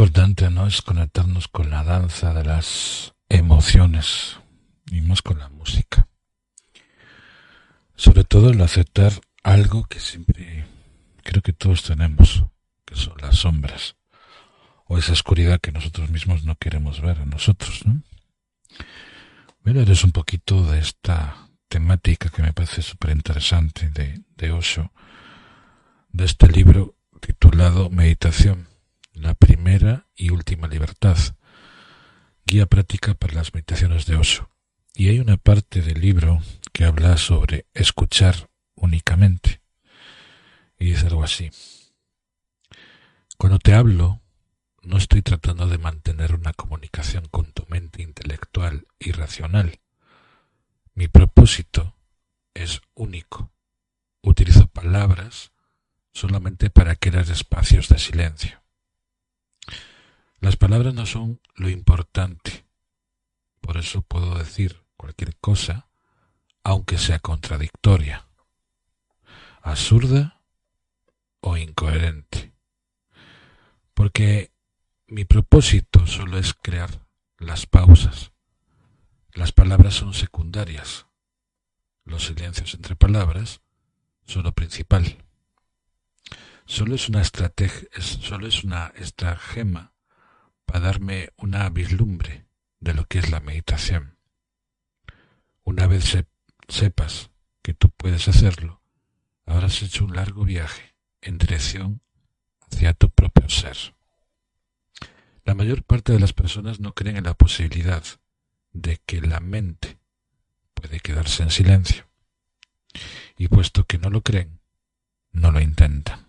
importante, 0.00 0.48
¿no? 0.48 0.66
Es 0.66 0.80
conectarnos 0.80 1.46
con 1.48 1.68
la 1.68 1.84
danza 1.84 2.32
de 2.32 2.42
las 2.42 3.12
emociones 3.28 4.38
y 4.90 5.02
más 5.02 5.20
con 5.20 5.38
la 5.38 5.50
música. 5.50 6.08
Sobre 7.96 8.24
todo 8.24 8.48
el 8.48 8.62
aceptar 8.62 9.12
algo 9.42 9.84
que 9.84 10.00
siempre 10.00 10.64
creo 11.22 11.42
que 11.42 11.52
todos 11.52 11.82
tenemos, 11.82 12.44
que 12.86 12.94
son 12.94 13.12
las 13.20 13.40
sombras 13.40 13.96
o 14.86 14.96
esa 14.96 15.12
oscuridad 15.12 15.60
que 15.60 15.70
nosotros 15.70 16.08
mismos 16.08 16.44
no 16.44 16.54
queremos 16.54 17.02
ver 17.02 17.18
en 17.18 17.28
nosotros, 17.28 17.84
¿no? 17.84 18.02
eres 19.66 20.02
un 20.02 20.12
poquito 20.12 20.62
de 20.64 20.78
esta 20.78 21.50
temática 21.68 22.30
que 22.30 22.40
me 22.40 22.54
parece 22.54 22.80
súper 22.80 23.10
interesante 23.10 23.90
de, 23.90 24.22
de 24.34 24.50
Osho, 24.50 24.92
de 26.08 26.24
este 26.24 26.48
libro 26.48 26.96
titulado 27.20 27.90
Meditación, 27.90 28.69
la 29.22 29.34
primera 29.34 30.08
y 30.14 30.30
última 30.30 30.68
libertad, 30.68 31.16
guía 32.44 32.66
práctica 32.66 33.14
para 33.14 33.34
las 33.34 33.54
meditaciones 33.54 34.06
de 34.06 34.16
Osho. 34.16 34.50
Y 34.94 35.08
hay 35.08 35.20
una 35.20 35.36
parte 35.36 35.82
del 35.82 36.00
libro 36.00 36.40
que 36.72 36.84
habla 36.84 37.16
sobre 37.16 37.66
escuchar 37.74 38.50
únicamente. 38.74 39.60
Y 40.78 40.92
es 40.92 41.04
algo 41.04 41.22
así. 41.22 41.50
Cuando 43.36 43.58
te 43.58 43.74
hablo, 43.74 44.20
no 44.82 44.96
estoy 44.96 45.22
tratando 45.22 45.66
de 45.66 45.78
mantener 45.78 46.34
una 46.34 46.52
comunicación 46.52 47.26
con 47.30 47.52
tu 47.52 47.64
mente 47.68 48.02
intelectual 48.02 48.86
y 48.98 49.12
racional. 49.12 49.80
Mi 50.94 51.08
propósito 51.08 51.94
es 52.54 52.80
único. 52.94 53.52
Utilizo 54.22 54.66
palabras 54.66 55.52
solamente 56.12 56.70
para 56.70 56.96
crear 56.96 57.30
espacios 57.30 57.88
de 57.88 57.98
silencio. 57.98 58.59
Las 60.40 60.56
palabras 60.56 60.94
no 60.94 61.04
son 61.04 61.38
lo 61.54 61.68
importante. 61.68 62.64
Por 63.60 63.76
eso 63.76 64.00
puedo 64.00 64.36
decir 64.38 64.82
cualquier 64.96 65.36
cosa, 65.36 65.90
aunque 66.64 66.96
sea 66.96 67.18
contradictoria, 67.18 68.26
absurda 69.60 70.40
o 71.40 71.58
incoherente. 71.58 72.54
Porque 73.92 74.50
mi 75.08 75.26
propósito 75.26 76.06
solo 76.06 76.38
es 76.38 76.54
crear 76.54 77.06
las 77.36 77.66
pausas. 77.66 78.32
Las 79.34 79.52
palabras 79.52 79.92
son 79.92 80.14
secundarias. 80.14 81.06
Los 82.04 82.24
silencios 82.24 82.72
entre 82.72 82.96
palabras 82.96 83.60
son 84.24 84.44
lo 84.44 84.52
principal. 84.52 85.22
Solo 86.64 86.94
es 86.94 87.10
una 87.10 87.20
estrategia, 87.20 87.88
solo 88.00 88.46
es 88.46 88.64
una 88.64 88.86
estratagema 88.96 89.92
para 90.70 90.86
darme 90.86 91.30
una 91.36 91.68
vislumbre 91.68 92.46
de 92.78 92.94
lo 92.94 93.04
que 93.06 93.18
es 93.18 93.28
la 93.28 93.40
meditación. 93.40 94.16
Una 95.64 95.88
vez 95.88 96.16
sepas 96.68 97.32
que 97.60 97.74
tú 97.74 97.90
puedes 97.90 98.28
hacerlo, 98.28 98.80
habrás 99.46 99.82
hecho 99.82 100.04
un 100.04 100.14
largo 100.14 100.44
viaje 100.44 100.94
en 101.22 101.38
dirección 101.38 102.02
hacia 102.70 102.92
tu 102.92 103.10
propio 103.10 103.48
ser. 103.48 103.96
La 105.44 105.56
mayor 105.56 105.82
parte 105.82 106.12
de 106.12 106.20
las 106.20 106.32
personas 106.32 106.78
no 106.78 106.94
creen 106.94 107.16
en 107.16 107.24
la 107.24 107.34
posibilidad 107.34 108.04
de 108.72 109.00
que 109.04 109.20
la 109.20 109.40
mente 109.40 109.98
puede 110.74 111.00
quedarse 111.00 111.42
en 111.42 111.50
silencio. 111.50 112.08
Y 113.36 113.48
puesto 113.48 113.82
que 113.86 113.98
no 113.98 114.08
lo 114.08 114.22
creen, 114.22 114.60
no 115.32 115.50
lo 115.50 115.60
intentan. 115.60 116.28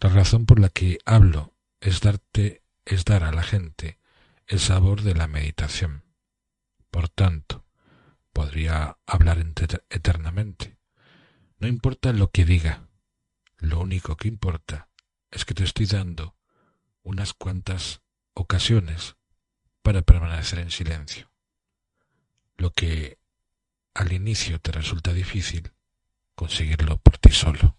La 0.00 0.08
razón 0.08 0.46
por 0.46 0.58
la 0.58 0.70
que 0.70 0.96
hablo 1.04 1.52
es 1.80 2.00
darte 2.00 2.62
es 2.86 3.04
dar 3.04 3.24
a 3.24 3.32
la 3.32 3.42
gente 3.42 3.98
el 4.46 4.60
sabor 4.60 5.02
de 5.02 5.14
la 5.14 5.26
meditación. 5.26 6.04
Por 6.90 7.08
tanto, 7.08 7.66
podría 8.32 8.96
hablar 9.06 9.44
eternamente. 9.90 10.78
No 11.58 11.66
importa 11.66 12.12
lo 12.12 12.30
que 12.30 12.44
diga, 12.44 12.88
lo 13.58 13.80
único 13.80 14.16
que 14.16 14.28
importa 14.28 14.88
es 15.30 15.44
que 15.44 15.54
te 15.54 15.64
estoy 15.64 15.86
dando 15.86 16.36
unas 17.02 17.34
cuantas 17.34 18.02
ocasiones 18.34 19.16
para 19.82 20.02
permanecer 20.02 20.60
en 20.60 20.70
silencio. 20.70 21.30
Lo 22.56 22.70
que 22.70 23.18
al 23.94 24.12
inicio 24.12 24.60
te 24.60 24.72
resulta 24.72 25.12
difícil, 25.12 25.72
conseguirlo 26.34 26.98
por 26.98 27.18
ti 27.18 27.30
solo. 27.30 27.76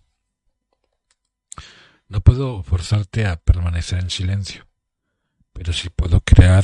No 2.07 2.21
puedo 2.21 2.63
forzarte 2.63 3.25
a 3.25 3.37
permanecer 3.37 3.99
en 3.99 4.09
silencio, 4.09 4.66
pero 5.57 5.73
sí 5.73 5.89
puedo 5.89 6.21
crear 6.21 6.63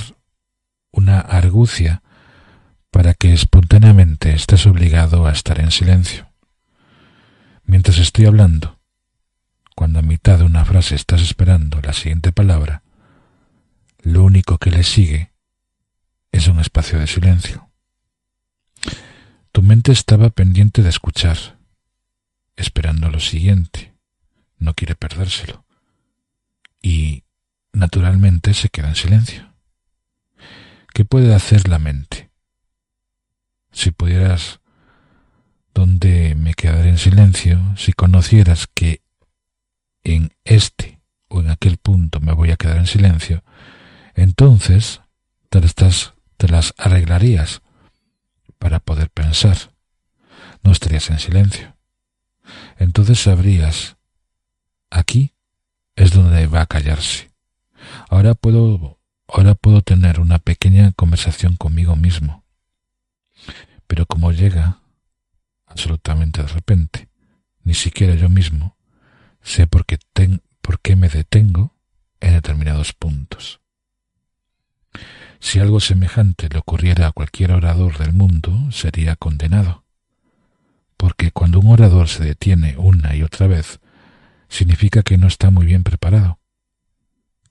una 0.91 1.19
argucia 1.19 2.03
para 2.91 3.15
que 3.15 3.33
espontáneamente 3.33 4.33
estés 4.33 4.67
obligado 4.67 5.25
a 5.25 5.31
estar 5.31 5.59
en 5.59 5.71
silencio. 5.71 6.29
Mientras 7.63 7.97
estoy 7.97 8.27
hablando, 8.27 8.79
cuando 9.75 9.97
a 9.97 10.03
mitad 10.03 10.37
de 10.37 10.43
una 10.43 10.63
frase 10.63 10.93
estás 10.93 11.23
esperando 11.23 11.81
la 11.81 11.91
siguiente 11.93 12.31
palabra, 12.31 12.83
lo 14.03 14.23
único 14.23 14.59
que 14.59 14.69
le 14.69 14.83
sigue 14.83 15.33
es 16.31 16.47
un 16.47 16.59
espacio 16.59 16.99
de 16.99 17.07
silencio. 17.07 17.71
Tu 19.51 19.63
mente 19.63 19.91
estaba 19.91 20.29
pendiente 20.29 20.83
de 20.83 20.89
escuchar, 20.89 21.57
esperando 22.55 23.09
lo 23.09 23.19
siguiente, 23.19 23.95
no 24.59 24.75
quiere 24.75 24.93
perdérselo, 24.93 25.65
y 26.79 27.23
naturalmente 27.73 28.53
se 28.53 28.69
queda 28.69 28.89
en 28.89 28.95
silencio. 28.95 29.53
¿Qué 30.93 31.05
puede 31.05 31.33
hacer 31.33 31.67
la 31.67 31.79
mente? 31.79 32.29
Si 33.71 33.91
pudieras 33.91 34.59
donde 35.73 36.35
me 36.35 36.53
quedaré 36.53 36.89
en 36.89 36.99
silencio, 36.99 37.59
si 37.75 37.93
conocieras 37.93 38.67
que 38.67 39.01
en 40.03 40.33
este 40.43 41.01
o 41.27 41.41
en 41.41 41.49
aquel 41.49 41.77
punto 41.77 42.19
me 42.19 42.33
voy 42.33 42.51
a 42.51 42.57
quedar 42.57 42.77
en 42.77 42.85
silencio, 42.85 43.43
entonces 44.13 45.01
te 45.49 45.59
las, 45.59 46.13
te 46.37 46.47
las 46.47 46.75
arreglarías 46.77 47.61
para 48.59 48.79
poder 48.79 49.09
pensar. 49.09 49.57
No 50.61 50.71
estarías 50.71 51.09
en 51.09 51.19
silencio. 51.19 51.75
Entonces 52.77 53.19
sabrías, 53.19 53.97
aquí 54.91 55.33
es 55.95 56.11
donde 56.11 56.45
va 56.47 56.61
a 56.61 56.65
callarse. 56.67 57.32
Ahora 58.13 58.35
puedo, 58.35 58.99
ahora 59.27 59.55
puedo 59.55 59.81
tener 59.81 60.19
una 60.19 60.37
pequeña 60.37 60.91
conversación 60.91 61.55
conmigo 61.55 61.95
mismo. 61.95 62.43
Pero 63.87 64.05
como 64.05 64.31
llega 64.31 64.81
absolutamente 65.65 66.43
de 66.43 66.47
repente, 66.47 67.09
ni 67.63 67.73
siquiera 67.73 68.13
yo 68.13 68.29
mismo 68.29 68.77
sé 69.41 69.65
por 69.65 69.87
qué, 69.87 69.97
por 70.61 70.79
qué 70.79 70.95
me 70.95 71.09
detengo 71.09 71.73
en 72.19 72.35
determinados 72.35 72.93
puntos. 72.93 73.61
Si 75.39 75.57
algo 75.57 75.79
semejante 75.79 76.49
le 76.49 76.59
ocurriera 76.59 77.07
a 77.07 77.13
cualquier 77.13 77.51
orador 77.51 77.97
del 77.97 78.13
mundo, 78.13 78.71
sería 78.71 79.15
condenado. 79.15 79.85
Porque 80.97 81.31
cuando 81.31 81.59
un 81.59 81.71
orador 81.71 82.09
se 82.09 82.23
detiene 82.23 82.77
una 82.77 83.15
y 83.15 83.23
otra 83.23 83.47
vez, 83.47 83.79
significa 84.49 85.01
que 85.01 85.17
no 85.17 85.25
está 85.25 85.49
muy 85.49 85.65
bien 85.65 85.83
preparado, 85.83 86.37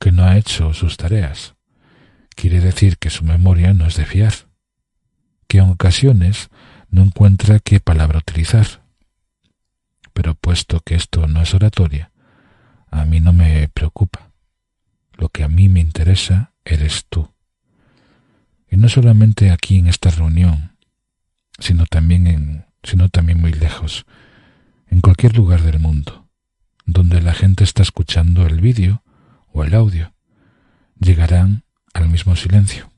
que 0.03 0.11
no 0.11 0.25
ha 0.25 0.37
hecho 0.37 0.75
sus 0.75 0.97
tareas. 0.97 1.55
Quiere 2.35 2.59
decir 2.59 2.99
que 2.99 3.09
su 3.09 3.23
memoria 3.23 3.73
no 3.73 3.87
es 3.87 3.95
de 3.95 4.05
fiar, 4.05 4.33
que 5.47 5.59
en 5.59 5.71
ocasiones 5.71 6.51
no 6.91 7.03
encuentra 7.03 7.61
qué 7.61 7.79
palabra 7.79 8.19
utilizar. 8.19 8.83
Pero 10.13 10.35
puesto 10.35 10.81
que 10.81 10.97
esto 10.97 11.29
no 11.29 11.41
es 11.41 11.55
oratoria, 11.55 12.11
a 12.91 13.05
mí 13.05 13.21
no 13.21 13.33
me 13.33 13.69
preocupa. 13.69 14.33
Lo 15.13 15.29
que 15.29 15.45
a 15.45 15.49
mí 15.49 15.69
me 15.69 15.79
interesa 15.79 16.53
eres 16.65 17.07
tú. 17.09 17.33
Y 18.69 18.79
no 18.79 18.89
solamente 18.89 19.53
aquí 19.53 19.79
en 19.79 19.87
esta 19.87 20.11
reunión, 20.11 20.77
sino 21.61 21.87
también 21.87 22.27
en, 22.27 22.67
sino 22.83 23.09
también 23.09 23.41
muy 23.41 23.53
lejos, 23.53 24.05
en 24.89 25.01
cualquier 25.01 25.37
lugar 25.37 25.63
del 25.63 25.79
mundo, 25.79 26.29
donde 26.87 27.23
la 27.23 27.35
gente 27.35 27.63
está 27.63 27.83
escuchando 27.83 28.45
el 28.49 28.61
vídeo 28.61 29.05
o 29.53 29.65
el 29.65 29.75
audio, 29.75 30.13
llegarán 30.99 31.65
al 31.95 32.09
mismo 32.09 32.37
silencio. 32.37 32.91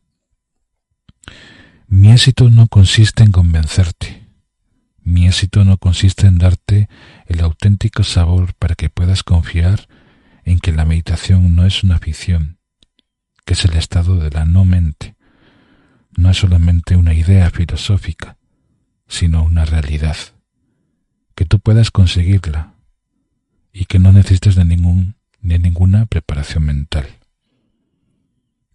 Mi 1.86 2.10
éxito 2.12 2.50
no 2.50 2.66
consiste 2.68 3.22
en 3.22 3.32
convencerte. 3.32 4.26
Mi 5.02 5.26
éxito 5.26 5.64
no 5.64 5.76
consiste 5.76 6.26
en 6.26 6.38
darte 6.38 6.88
el 7.26 7.40
auténtico 7.40 8.04
sabor 8.04 8.54
para 8.54 8.74
que 8.74 8.88
puedas 8.88 9.22
confiar 9.22 9.86
en 10.44 10.58
que 10.58 10.72
la 10.72 10.84
meditación 10.84 11.54
no 11.54 11.66
es 11.66 11.84
una 11.84 11.98
ficción, 11.98 12.58
que 13.44 13.54
es 13.54 13.64
el 13.64 13.74
estado 13.74 14.16
de 14.16 14.30
la 14.30 14.44
no 14.44 14.64
mente, 14.64 15.16
no 16.16 16.30
es 16.30 16.38
solamente 16.38 16.96
una 16.96 17.14
idea 17.14 17.50
filosófica, 17.50 18.38
sino 19.06 19.44
una 19.44 19.64
realidad, 19.64 20.16
que 21.34 21.44
tú 21.44 21.60
puedas 21.60 21.90
conseguirla 21.90 22.74
y 23.72 23.86
que 23.86 23.98
no 23.98 24.12
necesites 24.12 24.54
de 24.54 24.64
ningún 24.64 25.16
de 25.44 25.58
ninguna 25.58 26.06
preparación 26.06 26.64
mental. 26.64 27.06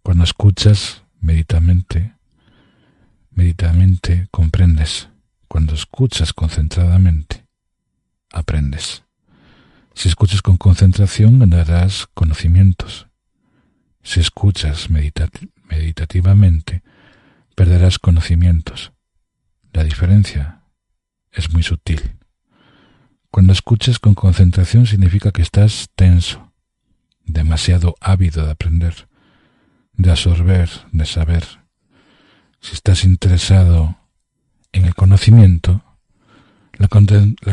Cuando 0.03 0.23
escuchas 0.23 1.03
meditamente, 1.19 2.13
meditamente 3.31 4.27
comprendes. 4.31 5.09
Cuando 5.47 5.73
escuchas 5.73 6.31
concentradamente, 6.31 7.45
aprendes. 8.31 9.03
Si 9.95 10.07
escuchas 10.09 10.43
con 10.43 10.57
concentración, 10.57 11.39
ganarás 11.39 12.07
conocimientos. 12.13 13.07
Si 14.03 14.19
escuchas 14.19 14.89
meditativamente, 14.91 16.83
perderás 17.55 17.97
conocimientos. 17.97 18.93
La 19.73 19.83
diferencia 19.83 20.61
es 21.31 21.51
muy 21.51 21.63
sutil. 21.63 22.15
Cuando 23.31 23.53
escuchas 23.53 23.97
con 23.97 24.13
concentración 24.13 24.85
significa 24.85 25.31
que 25.31 25.41
estás 25.41 25.89
tenso, 25.95 26.48
demasiado 27.29 27.95
ávido 28.01 28.45
de 28.45 28.51
aprender, 28.51 29.07
de 29.93 30.11
absorber, 30.11 30.69
de 30.91 31.05
saber. 31.05 31.45
Si 32.59 32.73
estás 32.73 33.05
interesado 33.05 33.97
en 34.71 34.85
el 34.85 34.95
conocimiento, 34.95 35.83
la, 36.77 36.87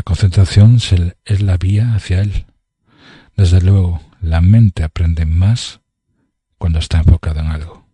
concentración 0.03 0.77
es 1.25 1.41
la 1.41 1.57
vía 1.57 1.93
hacia 1.95 2.21
él. 2.21 2.45
Desde 3.35 3.61
luego, 3.61 4.01
la 4.21 4.41
mente 4.41 4.83
aprende 4.83 5.25
más 5.25 5.81
cuando 6.57 6.79
está 6.79 6.99
enfocada 6.99 7.41
en 7.41 7.47
algo. 7.47 7.85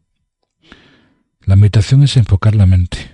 La 1.41 1.55
meditación 1.55 2.03
es 2.03 2.15
enfocar 2.17 2.55
la 2.55 2.65
mente. 2.65 3.11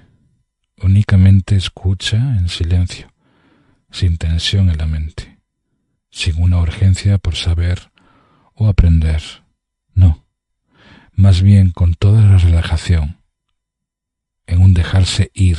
Únicamente 0.81 1.55
escucha 1.55 2.17
en 2.17 2.47
silencio, 2.47 3.11
sin 3.89 4.17
tensión 4.17 4.69
en 4.69 4.77
la 4.77 4.85
mente, 4.85 5.39
sin 6.11 6.41
una 6.41 6.59
urgencia 6.59 7.17
por 7.17 7.35
saber 7.35 7.88
o 8.59 8.67
aprender. 8.67 9.23
No, 9.95 10.25
más 11.13 11.41
bien 11.41 11.71
con 11.71 11.95
toda 11.95 12.21
la 12.21 12.37
relajación, 12.37 13.21
en 14.45 14.61
un 14.61 14.73
dejarse 14.73 15.31
ir 15.33 15.57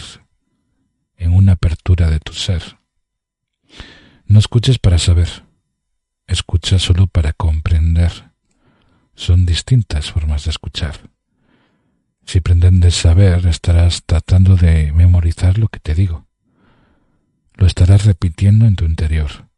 en 1.16 1.34
una 1.34 1.52
apertura 1.52 2.10
de 2.10 2.18
tu 2.18 2.32
ser. 2.32 2.78
No 4.26 4.38
escuches 4.38 4.78
para 4.78 4.98
saber, 4.98 5.28
escucha 6.26 6.78
solo 6.78 7.06
para 7.06 7.32
comprender. 7.32 8.32
Son 9.14 9.44
distintas 9.44 10.10
formas 10.10 10.44
de 10.44 10.50
escuchar. 10.50 11.10
Si 12.24 12.40
pretendes 12.40 12.94
saber, 12.94 13.46
estarás 13.46 14.04
tratando 14.04 14.56
de 14.56 14.92
memorizar 14.92 15.58
lo 15.58 15.68
que 15.68 15.80
te 15.80 15.94
digo. 15.94 16.26
Lo 17.54 17.66
estarás 17.66 18.06
repitiendo 18.06 18.66
en 18.66 18.76
tu 18.76 18.84
interior, 18.84 19.48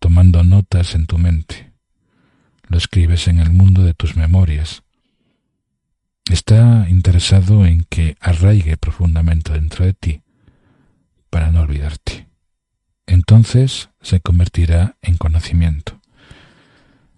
tomando 0.00 0.42
notas 0.42 0.94
en 0.94 1.06
tu 1.06 1.18
mente. 1.18 1.69
Lo 2.70 2.78
escribes 2.78 3.26
en 3.26 3.40
el 3.40 3.50
mundo 3.50 3.82
de 3.82 3.94
tus 3.94 4.14
memorias. 4.14 4.84
Está 6.30 6.86
interesado 6.88 7.66
en 7.66 7.84
que 7.90 8.16
arraigue 8.20 8.76
profundamente 8.76 9.52
dentro 9.52 9.84
de 9.84 9.92
ti 9.92 10.22
para 11.30 11.50
no 11.50 11.62
olvidarte. 11.62 12.28
Entonces 13.06 13.90
se 14.00 14.20
convertirá 14.20 14.96
en 15.02 15.16
conocimiento. 15.16 16.00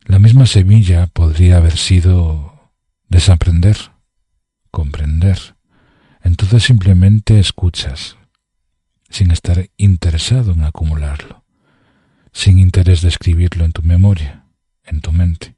La 0.07 0.19
misma 0.19 0.47
semilla 0.47 1.07
podría 1.09 1.59
haber 1.59 1.77
sido 1.77 2.73
desaprender, 3.11 3.77
comprender. 4.71 5.55
Entonces 6.23 6.63
simplemente 6.63 7.39
escuchas, 7.39 8.17
sin 9.11 9.31
estar 9.31 9.69
interesado 9.77 10.53
en 10.53 10.65
acumularlo, 10.65 11.45
sin 12.33 12.59
interés 12.59 13.03
de 13.03 13.09
escribirlo 13.09 13.67
en 13.67 13.73
tu 13.73 13.83
memoria, 13.83 14.42
en 14.85 15.01
tu 15.01 15.13
mente. 15.13 15.57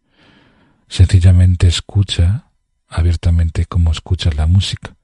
Sencillamente 0.88 1.66
escucha 1.66 2.50
abiertamente 2.88 3.66
como 3.66 3.90
escuchas 3.90 4.36
la 4.36 4.46
música 4.46 4.96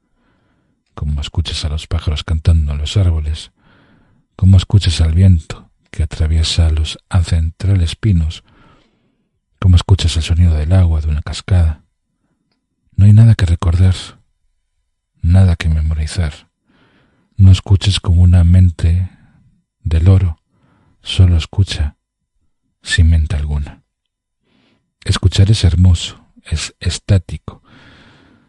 como 1.01 1.23
escuchas 1.23 1.65
a 1.65 1.71
los 1.71 1.87
pájaros 1.87 2.25
cantando 2.25 2.73
en 2.73 2.79
los 2.79 2.99
árboles, 2.99 3.53
como 4.37 4.59
escuchas 4.59 5.01
al 5.01 5.15
viento 5.15 5.71
que 5.91 6.03
atraviesa 6.03 6.69
los 6.69 6.99
ancestrales 7.09 7.97
pinos, 7.97 8.45
como 9.59 9.77
escuchas 9.77 10.15
el 10.19 10.23
sonido 10.23 10.55
del 10.55 10.75
agua 10.75 11.01
de 11.01 11.09
una 11.09 11.23
cascada. 11.23 11.85
No 12.97 13.07
hay 13.07 13.15
nada 13.15 13.35
que 13.35 13.47
recordar, 13.47 13.95
nada 15.23 15.57
que 15.57 15.71
memorizar. 15.71 16.51
No 17.37 17.51
escuches 17.51 17.99
como 17.99 18.21
una 18.21 18.45
mente 18.45 19.09
del 19.83 20.07
oro, 20.07 20.39
solo 21.01 21.39
escucha 21.39 21.97
sin 22.83 23.09
mente 23.09 23.37
alguna. 23.37 23.85
Escuchar 25.05 25.51
es 25.51 25.65
hermoso, 25.65 26.27
es 26.45 26.75
estático, 26.79 27.63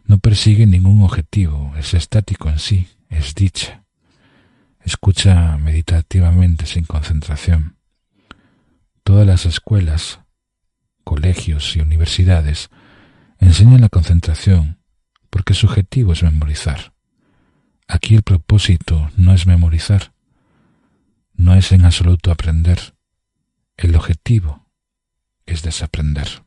no 0.04 0.18
persigue 0.18 0.66
ningún 0.66 1.02
objetivo, 1.02 1.74
es 1.78 1.94
estático 1.94 2.50
en 2.50 2.58
sí, 2.58 2.88
es 3.08 3.34
dicha. 3.34 3.84
Escucha 4.80 5.56
meditativamente 5.58 6.66
sin 6.66 6.84
concentración. 6.84 7.78
Todas 9.02 9.26
las 9.26 9.46
escuelas, 9.46 10.20
colegios 11.04 11.74
y 11.76 11.80
universidades 11.80 12.68
enseñan 13.38 13.80
la 13.80 13.88
concentración 13.88 14.78
porque 15.30 15.54
su 15.54 15.66
objetivo 15.66 16.12
es 16.12 16.22
memorizar. 16.22 16.92
Aquí 17.88 18.14
el 18.14 18.22
propósito 18.22 19.10
no 19.16 19.32
es 19.32 19.46
memorizar, 19.46 20.12
no 21.34 21.54
es 21.54 21.72
en 21.72 21.84
absoluto 21.84 22.30
aprender. 22.30 22.94
El 23.76 23.96
objetivo 23.96 24.61
es 25.46 25.62
desaprender. 25.62 26.44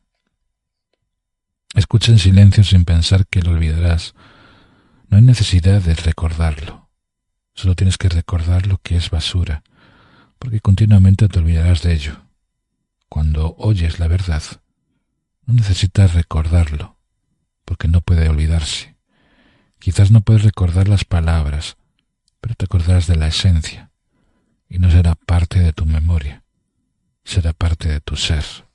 Escucha 1.74 2.10
en 2.10 2.18
silencio 2.18 2.64
sin 2.64 2.84
pensar 2.84 3.26
que 3.26 3.42
lo 3.42 3.50
olvidarás. 3.50 4.14
No 5.08 5.18
hay 5.18 5.22
necesidad 5.22 5.82
de 5.82 5.94
recordarlo. 5.94 6.88
Solo 7.54 7.74
tienes 7.74 7.98
que 7.98 8.08
recordar 8.08 8.66
lo 8.66 8.78
que 8.78 8.96
es 8.96 9.10
basura, 9.10 9.62
porque 10.38 10.60
continuamente 10.60 11.28
te 11.28 11.38
olvidarás 11.38 11.82
de 11.82 11.94
ello. 11.94 12.22
Cuando 13.08 13.54
oyes 13.58 13.98
la 13.98 14.08
verdad, 14.08 14.42
no 15.44 15.54
necesitas 15.54 16.14
recordarlo, 16.14 16.98
porque 17.64 17.88
no 17.88 18.00
puede 18.00 18.28
olvidarse. 18.28 18.96
Quizás 19.78 20.10
no 20.10 20.20
puedes 20.22 20.42
recordar 20.42 20.88
las 20.88 21.04
palabras, 21.04 21.76
pero 22.40 22.54
te 22.54 22.64
acordarás 22.64 23.06
de 23.06 23.16
la 23.16 23.28
esencia, 23.28 23.90
y 24.68 24.78
no 24.78 24.90
será 24.90 25.14
parte 25.14 25.60
de 25.60 25.72
tu 25.72 25.86
memoria, 25.86 26.42
será 27.24 27.52
parte 27.52 27.88
de 27.88 28.00
tu 28.00 28.16
ser. 28.16 28.65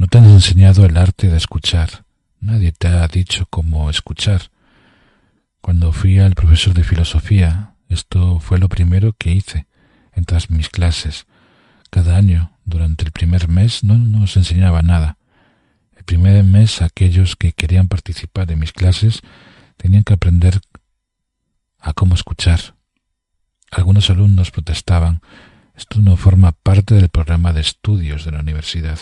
No 0.00 0.06
te 0.06 0.16
han 0.16 0.24
enseñado 0.24 0.86
el 0.86 0.96
arte 0.96 1.28
de 1.28 1.36
escuchar. 1.36 2.06
Nadie 2.40 2.72
te 2.72 2.88
ha 2.88 3.06
dicho 3.06 3.44
cómo 3.50 3.90
escuchar. 3.90 4.50
Cuando 5.60 5.92
fui 5.92 6.18
al 6.18 6.34
profesor 6.34 6.72
de 6.72 6.84
filosofía, 6.84 7.74
esto 7.90 8.40
fue 8.40 8.58
lo 8.58 8.70
primero 8.70 9.12
que 9.12 9.30
hice 9.30 9.66
en 10.14 10.24
todas 10.24 10.48
mis 10.48 10.70
clases. 10.70 11.26
Cada 11.90 12.16
año, 12.16 12.50
durante 12.64 13.04
el 13.04 13.12
primer 13.12 13.48
mes, 13.48 13.84
no 13.84 13.98
nos 13.98 14.38
enseñaba 14.38 14.80
nada. 14.80 15.18
El 15.94 16.04
primer 16.04 16.44
mes 16.44 16.80
aquellos 16.80 17.36
que 17.36 17.52
querían 17.52 17.88
participar 17.88 18.50
en 18.50 18.60
mis 18.60 18.72
clases 18.72 19.20
tenían 19.76 20.04
que 20.04 20.14
aprender 20.14 20.62
a 21.78 21.92
cómo 21.92 22.14
escuchar. 22.14 22.74
Algunos 23.70 24.08
alumnos 24.08 24.50
protestaban. 24.50 25.20
Esto 25.76 26.00
no 26.00 26.16
forma 26.16 26.52
parte 26.52 26.94
del 26.94 27.10
programa 27.10 27.52
de 27.52 27.60
estudios 27.60 28.24
de 28.24 28.32
la 28.32 28.40
universidad. 28.40 28.98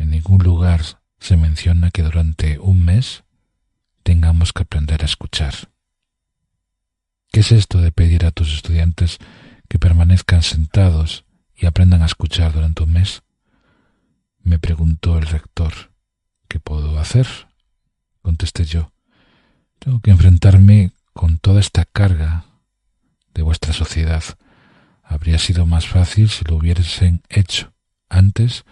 En 0.00 0.08
ningún 0.08 0.42
lugar 0.42 0.80
se 1.18 1.36
menciona 1.36 1.90
que 1.90 2.02
durante 2.02 2.58
un 2.58 2.82
mes 2.86 3.22
tengamos 4.02 4.54
que 4.54 4.62
aprender 4.62 5.02
a 5.02 5.04
escuchar. 5.04 5.54
¿Qué 7.30 7.40
es 7.40 7.52
esto 7.52 7.82
de 7.82 7.92
pedir 7.92 8.24
a 8.24 8.30
tus 8.30 8.54
estudiantes 8.54 9.18
que 9.68 9.78
permanezcan 9.78 10.42
sentados 10.42 11.26
y 11.54 11.66
aprendan 11.66 12.00
a 12.00 12.06
escuchar 12.06 12.54
durante 12.54 12.82
un 12.82 12.94
mes? 12.94 13.22
Me 14.42 14.58
preguntó 14.58 15.18
el 15.18 15.26
rector. 15.26 15.92
¿Qué 16.48 16.58
puedo 16.58 16.98
hacer? 16.98 17.28
Contesté 18.22 18.64
yo. 18.64 18.92
Tengo 19.80 20.00
que 20.00 20.12
enfrentarme 20.12 20.92
con 21.12 21.38
toda 21.38 21.60
esta 21.60 21.84
carga 21.84 22.46
de 23.34 23.42
vuestra 23.42 23.74
sociedad. 23.74 24.24
Habría 25.02 25.38
sido 25.38 25.66
más 25.66 25.86
fácil 25.86 26.30
si 26.30 26.42
lo 26.46 26.56
hubiesen 26.56 27.22
hecho 27.28 27.74
antes 28.08 28.64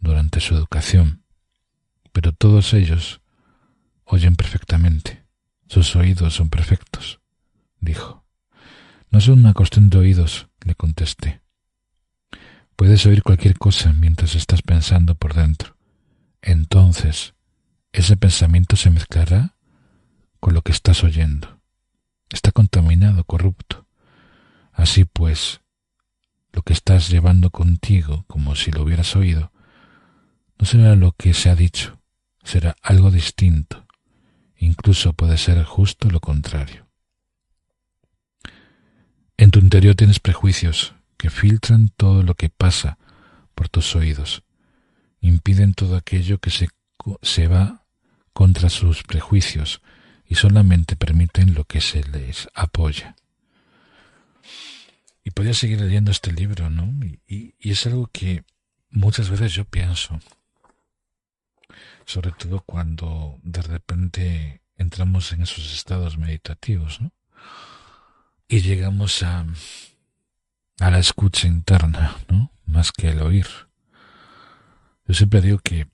durante 0.00 0.40
su 0.40 0.54
educación, 0.54 1.24
pero 2.12 2.32
todos 2.32 2.74
ellos 2.74 3.20
oyen 4.04 4.36
perfectamente. 4.36 5.24
Sus 5.68 5.96
oídos 5.96 6.34
son 6.34 6.48
perfectos, 6.48 7.20
dijo. 7.80 8.24
No 9.10 9.20
son 9.20 9.40
una 9.40 9.54
cuestión 9.54 9.90
de 9.90 9.98
oídos, 9.98 10.48
le 10.64 10.74
contesté. 10.74 11.42
Puedes 12.76 13.06
oír 13.06 13.22
cualquier 13.22 13.58
cosa 13.58 13.92
mientras 13.92 14.34
estás 14.34 14.62
pensando 14.62 15.14
por 15.14 15.34
dentro. 15.34 15.76
Entonces, 16.42 17.34
ese 17.92 18.16
pensamiento 18.16 18.76
se 18.76 18.90
mezclará 18.90 19.56
con 20.40 20.54
lo 20.54 20.62
que 20.62 20.72
estás 20.72 21.02
oyendo. 21.02 21.60
Está 22.30 22.52
contaminado, 22.52 23.24
corrupto. 23.24 23.86
Así 24.72 25.04
pues, 25.04 25.62
lo 26.52 26.62
que 26.62 26.74
estás 26.74 27.08
llevando 27.08 27.50
contigo, 27.50 28.24
como 28.28 28.54
si 28.54 28.70
lo 28.70 28.82
hubieras 28.82 29.16
oído, 29.16 29.52
no 30.58 30.66
será 30.66 30.96
lo 30.96 31.12
que 31.12 31.34
se 31.34 31.50
ha 31.50 31.56
dicho, 31.56 32.00
será 32.42 32.76
algo 32.82 33.10
distinto. 33.10 33.86
Incluso 34.56 35.12
puede 35.12 35.36
ser 35.36 35.62
justo 35.64 36.10
lo 36.10 36.20
contrario. 36.20 36.86
En 39.36 39.50
tu 39.50 39.58
interior 39.58 39.94
tienes 39.94 40.18
prejuicios 40.18 40.94
que 41.18 41.30
filtran 41.30 41.90
todo 41.96 42.22
lo 42.22 42.34
que 42.34 42.48
pasa 42.48 42.98
por 43.54 43.68
tus 43.68 43.94
oídos, 43.94 44.42
impiden 45.20 45.74
todo 45.74 45.96
aquello 45.96 46.38
que 46.38 46.50
se, 46.50 46.68
se 47.22 47.48
va 47.48 47.84
contra 48.32 48.68
sus 48.70 49.02
prejuicios 49.02 49.80
y 50.26 50.34
solamente 50.34 50.96
permiten 50.96 51.54
lo 51.54 51.64
que 51.64 51.80
se 51.80 52.02
les 52.04 52.48
apoya. 52.54 53.16
Y 55.24 55.30
podría 55.30 55.54
seguir 55.54 55.80
leyendo 55.80 56.10
este 56.10 56.32
libro, 56.32 56.70
¿no? 56.70 56.92
Y, 57.26 57.54
y, 57.58 57.70
es 57.70 57.86
algo 57.86 58.08
que 58.12 58.44
muchas 58.90 59.28
veces 59.28 59.52
yo 59.52 59.64
pienso, 59.64 60.20
sobre 62.06 62.30
todo 62.30 62.60
cuando 62.60 63.38
de 63.42 63.62
repente 63.62 64.62
entramos 64.76 65.32
en 65.32 65.42
esos 65.42 65.74
estados 65.74 66.16
meditativos, 66.16 67.00
¿no? 67.00 67.12
Y 68.48 68.60
llegamos 68.60 69.24
a, 69.24 69.44
a 70.78 70.90
la 70.90 70.98
escucha 71.00 71.48
interna, 71.48 72.16
¿no? 72.28 72.52
Más 72.64 72.92
que 72.92 73.08
el 73.08 73.20
oír. 73.20 73.46
Yo 75.06 75.14
siempre 75.14 75.40
digo 75.40 75.58
que 75.58 75.88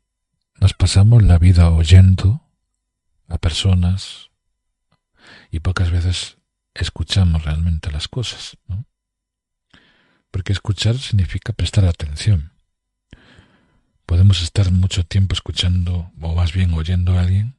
nos 0.61 0.75
pasamos 0.75 1.23
la 1.23 1.39
vida 1.39 1.71
oyendo 1.71 2.47
a 3.29 3.39
personas 3.39 4.31
y 5.51 5.61
pocas 5.61 5.91
veces 5.91 6.37
escuchamos 6.75 7.45
realmente 7.45 7.91
las 7.91 8.07
cosas, 8.07 8.59
¿no? 8.67 8.85
Porque 10.31 10.53
escuchar 10.53 10.99
significa 10.99 11.55
prestar 11.55 11.87
atención. 11.87 12.52
Podemos 14.13 14.43
estar 14.43 14.71
mucho 14.71 15.05
tiempo 15.05 15.33
escuchando, 15.33 16.13
o 16.21 16.35
más 16.35 16.53
bien 16.53 16.75
oyendo 16.75 17.17
a 17.17 17.23
alguien, 17.23 17.57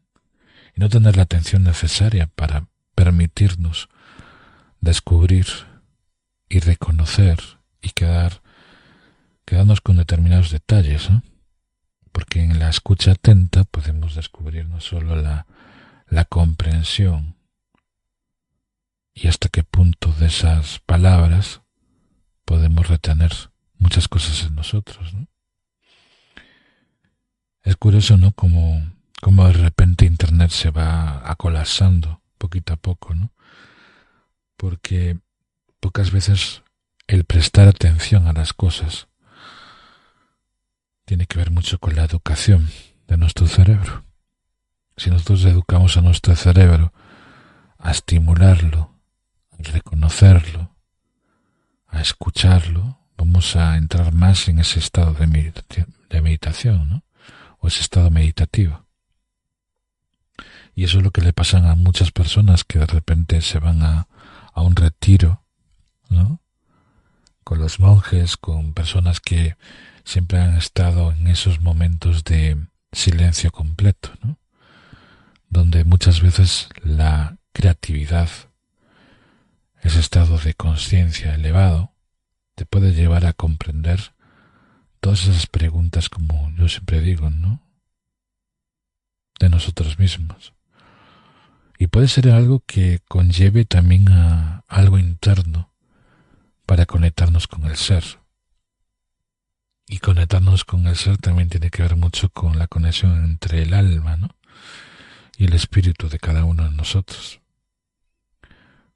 y 0.76 0.82
no 0.82 0.88
tener 0.88 1.18
la 1.18 1.24
atención 1.24 1.64
necesaria 1.64 2.28
para 2.28 2.68
permitirnos 2.94 3.90
descubrir 4.80 5.48
y 6.50 6.60
reconocer 6.60 7.40
y 7.82 7.90
quedar, 7.90 8.44
quedarnos 9.46 9.82
con 9.82 9.98
determinados 9.98 10.52
detalles, 10.52 11.10
porque 12.12 12.44
en 12.44 12.60
la 12.60 12.70
escucha 12.70 13.14
atenta 13.14 13.64
podemos 13.64 14.14
descubrir 14.14 14.68
no 14.68 14.80
solo 14.80 15.16
la, 15.16 15.48
la 16.08 16.24
comprensión 16.24 17.36
y 19.16 19.28
hasta 19.28 19.50
qué 19.50 19.64
punto 19.64 20.14
de 20.20 20.28
esas 20.28 20.78
palabras 20.86 21.62
podemos 22.46 22.88
retener 22.88 23.32
muchas 23.80 24.08
cosas 24.08 24.44
en 24.44 24.54
nosotros. 24.54 25.16
¿no? 25.16 25.33
Curioso, 27.84 28.18
¿no? 28.18 28.32
Como, 28.32 28.82
como 29.22 29.46
de 29.46 29.52
repente 29.52 30.06
Internet 30.06 30.52
se 30.52 30.72
va 30.72 31.30
acolapsando 31.30 32.22
poquito 32.38 32.72
a 32.72 32.78
poco, 32.78 33.14
¿no? 33.14 33.34
Porque 34.56 35.18
pocas 35.82 36.12
veces 36.12 36.64
el 37.08 37.26
prestar 37.26 37.68
atención 37.68 38.26
a 38.28 38.32
las 38.32 38.54
cosas 38.54 39.10
tiene 41.04 41.26
que 41.26 41.38
ver 41.38 41.52
mucho 41.52 41.78
con 41.78 41.94
la 41.98 42.06
educación 42.06 42.70
de 43.10 43.18
nuestro 43.18 43.48
cerebro. 43.48 44.06
Si 44.96 45.10
nosotros 45.10 45.44
educamos 45.44 45.98
a 45.98 46.02
nuestro 46.02 46.38
cerebro 46.38 46.94
a 47.80 47.92
estimularlo, 47.92 48.96
a 49.52 49.72
reconocerlo, 49.74 50.74
a 51.88 52.00
escucharlo, 52.00 53.00
vamos 53.18 53.58
a 53.58 53.76
entrar 53.76 54.14
más 54.14 54.48
en 54.48 54.60
ese 54.60 54.80
estado 54.80 55.16
de 55.16 56.22
meditación, 56.22 56.90
¿no? 56.90 57.04
O 57.64 57.68
ese 57.68 57.80
estado 57.80 58.12
meditativo. 58.12 58.86
Y 60.76 60.84
eso 60.84 60.98
es 60.98 61.04
lo 61.04 61.12
que 61.12 61.22
le 61.22 61.32
pasa 61.32 61.72
a 61.72 61.76
muchas 61.76 62.12
personas 62.12 62.66
que 62.66 62.80
de 62.80 62.86
repente 62.86 63.42
se 63.42 63.60
van 63.60 63.82
a, 63.84 64.08
a 64.54 64.62
un 64.62 64.76
retiro, 64.76 65.44
¿no? 66.10 66.42
Con 67.46 67.60
los 67.60 67.80
monjes, 67.80 68.36
con 68.36 68.74
personas 68.74 69.22
que 69.22 69.56
siempre 70.04 70.40
han 70.40 70.56
estado 70.58 71.14
en 71.14 71.28
esos 71.28 71.62
momentos 71.62 72.26
de 72.26 72.58
silencio 72.92 73.52
completo, 73.52 74.12
¿no? 74.22 74.38
Donde 75.48 75.86
muchas 75.86 76.22
veces 76.22 76.68
la 76.84 77.38
creatividad 77.54 78.30
ese 79.84 80.00
estado 80.00 80.38
de 80.38 80.54
conciencia 80.54 81.36
elevado 81.36 81.94
te 82.56 82.66
puede 82.66 82.94
llevar 82.94 83.26
a 83.26 83.34
comprender 83.34 84.13
todas 85.04 85.28
esas 85.28 85.48
preguntas 85.48 86.08
como 86.08 86.50
yo 86.56 86.70
siempre 86.70 87.02
digo, 87.02 87.30
¿no? 87.30 87.62
De 89.38 89.50
nosotros 89.50 90.00
mismos. 90.00 90.54
Y 91.78 91.88
puede 91.88 92.08
ser 92.08 92.30
algo 92.30 92.64
que 92.66 93.02
conlleve 93.10 93.66
también 93.66 94.08
a 94.08 94.64
algo 94.70 94.98
interno 94.98 95.74
para 96.66 96.86
conectarnos 96.86 97.48
con 97.48 97.66
el 97.66 97.76
ser. 97.76 98.06
Y 99.90 99.98
conectarnos 99.98 100.64
con 100.64 100.88
el 100.88 100.96
ser 100.96 101.18
también 101.18 101.50
tiene 101.50 101.70
que 101.70 101.82
ver 101.82 101.98
mucho 101.98 102.30
con 102.30 102.58
la 102.58 102.68
conexión 102.68 103.26
entre 103.26 103.64
el 103.64 103.74
alma, 103.74 104.16
¿no? 104.16 104.30
Y 105.38 105.48
el 105.48 105.54
espíritu 105.54 106.08
de 106.08 106.20
cada 106.20 106.46
uno 106.46 106.64
de 106.64 106.72
nosotros 106.72 107.42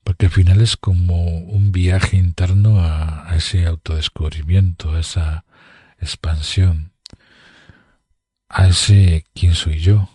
porque 0.08 0.28
al 0.28 0.32
final 0.32 0.62
es 0.62 0.78
como 0.78 1.40
un 1.40 1.74
viaje 1.74 2.16
interno 2.16 2.80
a, 2.80 3.36
ese 3.36 3.66
autodescubrimiento, 3.66 4.94
a 4.94 5.02
esa 5.02 5.44
expansión, 6.00 6.92
a 8.50 8.68
ese 8.68 9.26
quién 9.34 9.56
soy 9.56 9.80
yo, 9.80 10.10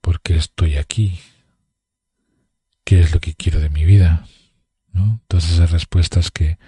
por 0.00 0.20
qué 0.20 0.36
estoy 0.36 0.76
aquí, 0.76 1.20
qué 2.84 3.00
es 3.00 3.12
lo 3.12 3.20
que 3.20 3.34
quiero 3.34 3.60
de 3.60 3.70
mi 3.70 3.84
vida, 3.84 4.26
¿no? 4.92 5.20
Todas 5.28 5.50
esas 5.50 5.70
respuestas 5.70 6.30
que 6.30 6.58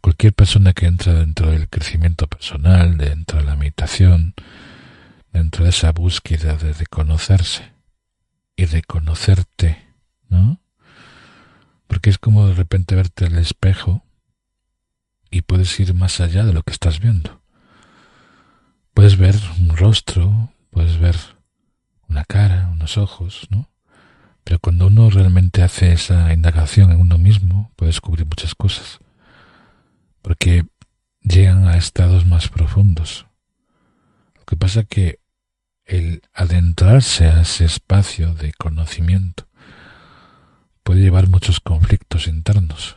cualquier 0.00 0.32
persona 0.32 0.72
que 0.72 0.86
entra 0.86 1.14
dentro 1.14 1.50
del 1.50 1.68
crecimiento 1.68 2.26
personal, 2.26 2.96
dentro 2.96 3.38
de 3.38 3.44
la 3.44 3.56
meditación, 3.56 4.34
dentro 5.32 5.64
de 5.64 5.70
esa 5.70 5.92
búsqueda 5.92 6.56
de 6.56 6.72
reconocerse 6.72 7.72
y 8.56 8.64
reconocerte, 8.66 9.86
¿no? 10.28 10.60
Porque 11.86 12.10
es 12.10 12.18
como 12.18 12.46
de 12.46 12.54
repente 12.54 12.94
verte 12.94 13.26
al 13.26 13.38
espejo 13.38 14.04
y 15.30 15.42
puedes 15.42 15.78
ir 15.80 15.94
más 15.94 16.20
allá 16.20 16.44
de 16.44 16.52
lo 16.52 16.62
que 16.62 16.72
estás 16.72 17.00
viendo. 17.00 17.40
Puedes 18.94 19.16
ver 19.16 19.36
un 19.58 19.76
rostro, 19.76 20.52
puedes 20.70 20.98
ver 20.98 21.16
una 22.08 22.24
cara, 22.24 22.68
unos 22.72 22.98
ojos, 22.98 23.46
¿no? 23.50 23.70
Pero 24.44 24.58
cuando 24.58 24.88
uno 24.88 25.10
realmente 25.10 25.62
hace 25.62 25.92
esa 25.92 26.32
indagación 26.32 26.90
en 26.90 27.00
uno 27.00 27.18
mismo, 27.18 27.70
puede 27.76 27.90
descubrir 27.90 28.26
muchas 28.26 28.54
cosas. 28.54 28.98
Porque 30.22 30.64
llegan 31.22 31.68
a 31.68 31.76
estados 31.76 32.26
más 32.26 32.48
profundos. 32.48 33.26
Lo 34.36 34.44
que 34.44 34.56
pasa 34.56 34.84
que 34.84 35.20
el 35.84 36.22
adentrarse 36.32 37.26
a 37.26 37.42
ese 37.42 37.64
espacio 37.64 38.34
de 38.34 38.52
conocimiento 38.52 39.46
puede 40.82 41.00
llevar 41.00 41.28
muchos 41.28 41.60
conflictos 41.60 42.26
internos, 42.26 42.96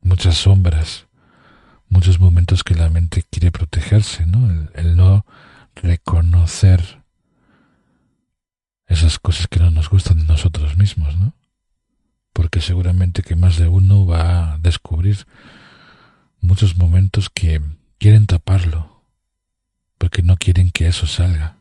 muchas 0.00 0.36
sombras, 0.36 1.07
muchos 1.88 2.20
momentos 2.20 2.64
que 2.64 2.74
la 2.74 2.90
mente 2.90 3.24
quiere 3.30 3.50
protegerse, 3.50 4.26
¿no? 4.26 4.50
El, 4.74 4.96
no 4.96 5.24
reconocer 5.74 7.02
esas 8.86 9.18
cosas 9.18 9.46
que 9.48 9.60
no 9.60 9.70
nos 9.70 9.90
gustan 9.90 10.18
de 10.18 10.24
nosotros 10.24 10.76
mismos, 10.76 11.16
¿no? 11.16 11.34
Porque 12.32 12.60
seguramente 12.60 13.22
que 13.22 13.36
más 13.36 13.58
de 13.58 13.68
uno 13.68 14.06
va 14.06 14.54
a 14.54 14.58
descubrir 14.58 15.26
muchos 16.40 16.76
momentos 16.76 17.30
que 17.30 17.60
quieren 17.98 18.26
taparlo, 18.26 19.02
porque 19.98 20.22
no 20.22 20.36
quieren 20.36 20.70
que 20.70 20.88
eso 20.88 21.06
salga, 21.06 21.56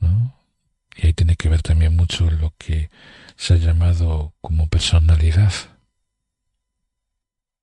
¿no? 0.00 0.34
Y 0.96 1.06
ahí 1.06 1.12
tiene 1.14 1.36
que 1.36 1.48
ver 1.48 1.62
también 1.62 1.96
mucho 1.96 2.30
lo 2.30 2.54
que 2.58 2.90
se 3.36 3.54
ha 3.54 3.56
llamado 3.56 4.34
como 4.40 4.68
personalidad. 4.68 5.52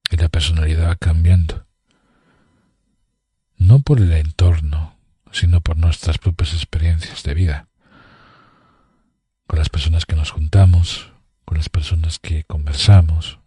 Y 0.09 0.17
la 0.17 0.29
personalidad 0.29 0.89
va 0.89 0.95
cambiando. 0.95 1.65
No 3.57 3.79
por 3.81 3.99
el 3.99 4.11
entorno, 4.13 4.97
sino 5.31 5.61
por 5.61 5.77
nuestras 5.77 6.17
propias 6.17 6.53
experiencias 6.53 7.23
de 7.23 7.33
vida. 7.33 7.67
Con 9.47 9.59
las 9.59 9.69
personas 9.69 10.05
que 10.05 10.15
nos 10.15 10.31
juntamos, 10.31 11.11
con 11.45 11.57
las 11.57 11.69
personas 11.69 12.19
que 12.19 12.43
conversamos. 12.43 13.39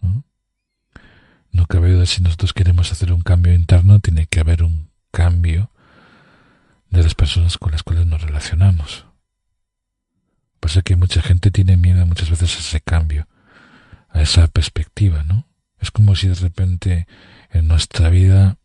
No, 1.52 1.66
cabe 1.66 1.92
duda 1.92 2.06
si 2.06 2.22
nosotros 2.22 2.52
queremos 2.52 2.90
hacer 2.90 3.12
un 3.12 3.20
cambio 3.20 3.54
interno, 3.54 3.98
tiene 4.00 4.26
que 4.26 4.40
haber 4.40 4.62
un 4.62 4.90
cambio 5.10 5.70
de 6.90 7.02
las 7.02 7.14
personas 7.14 7.58
con 7.58 7.72
las 7.72 7.82
cuales 7.82 8.06
nos 8.06 8.22
relacionamos. 8.22 9.06
Pasa 10.60 10.82
que 10.82 10.96
mucha 10.96 11.22
gente 11.22 11.50
tiene 11.50 11.76
miedo 11.76 12.04
muchas 12.06 12.30
veces 12.30 12.56
a 12.56 12.58
ese 12.60 12.80
cambio, 12.80 13.28
a 14.08 14.22
esa 14.22 14.46
perspectiva, 14.48 15.24
¿no? 15.24 15.46
Es 15.82 15.90
como 15.90 16.14
si 16.14 16.28
de 16.28 16.34
repente 16.36 17.06
en 17.50 17.66
nuestra 17.66 18.08
vida 18.08 18.56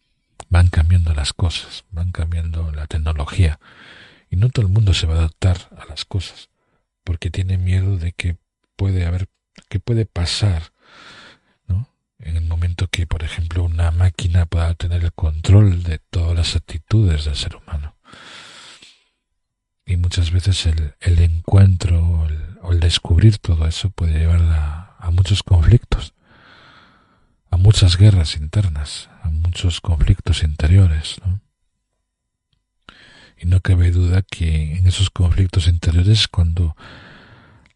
van 0.50 0.70
cambiando 0.70 1.14
las 1.16 1.34
cosas, 1.34 1.84
van 1.90 2.12
cambiando 2.12 2.72
la 2.72 2.86
tecnología 2.86 3.60
y 4.30 4.36
no 4.36 4.50
todo 4.50 4.66
el 4.66 4.72
mundo 4.72 4.94
se 4.94 5.08
va 5.08 5.16
a 5.16 5.18
adaptar 5.18 5.58
a 5.78 5.86
las 5.86 6.06
cosas 6.06 6.50
porque 7.04 7.32
tiene 7.32 7.58
miedo 7.58 7.98
de 7.98 8.12
que 8.12 8.38
puede 8.76 9.06
haber, 9.06 9.28
que 9.68 9.80
puede 9.80 10.06
pasar, 10.06 10.72
¿no? 11.68 11.90
En 12.20 12.38
el 12.38 12.46
momento 12.46 12.88
que, 12.88 13.08
por 13.08 13.24
ejemplo, 13.24 13.64
una 13.64 13.92
máquina 13.92 14.46
pueda 14.46 14.74
tener 14.76 15.04
el 15.04 15.14
control 15.14 15.84
de 15.84 16.00
todas 16.00 16.36
las 16.36 16.56
actitudes 16.56 17.26
del 17.26 17.36
ser 17.36 17.56
humano. 17.56 17.96
Y 19.86 19.96
muchas 19.96 20.32
veces 20.32 20.66
el, 20.66 21.20
encuentro 21.20 22.28
o 22.62 22.72
el, 22.72 22.80
descubrir 22.82 23.38
todo 23.38 23.66
eso 23.66 23.90
puede 23.90 24.20
llevar 24.20 24.42
a 25.00 25.10
muchos 25.12 25.42
conflictos, 25.44 26.14
a 27.50 27.58
muchas 27.58 27.98
guerras 27.98 28.36
internas, 28.36 29.10
a 29.24 29.30
muchos 29.30 29.82
conflictos 29.82 30.44
interiores, 30.44 31.18
¿no? 31.26 31.42
Y 33.40 33.46
no 33.46 33.62
cabe 33.62 33.92
duda 33.92 34.24
que 34.24 34.78
en 34.78 34.88
esos 34.88 35.10
conflictos 35.10 35.68
interiores 35.68 36.28
cuando 36.28 36.76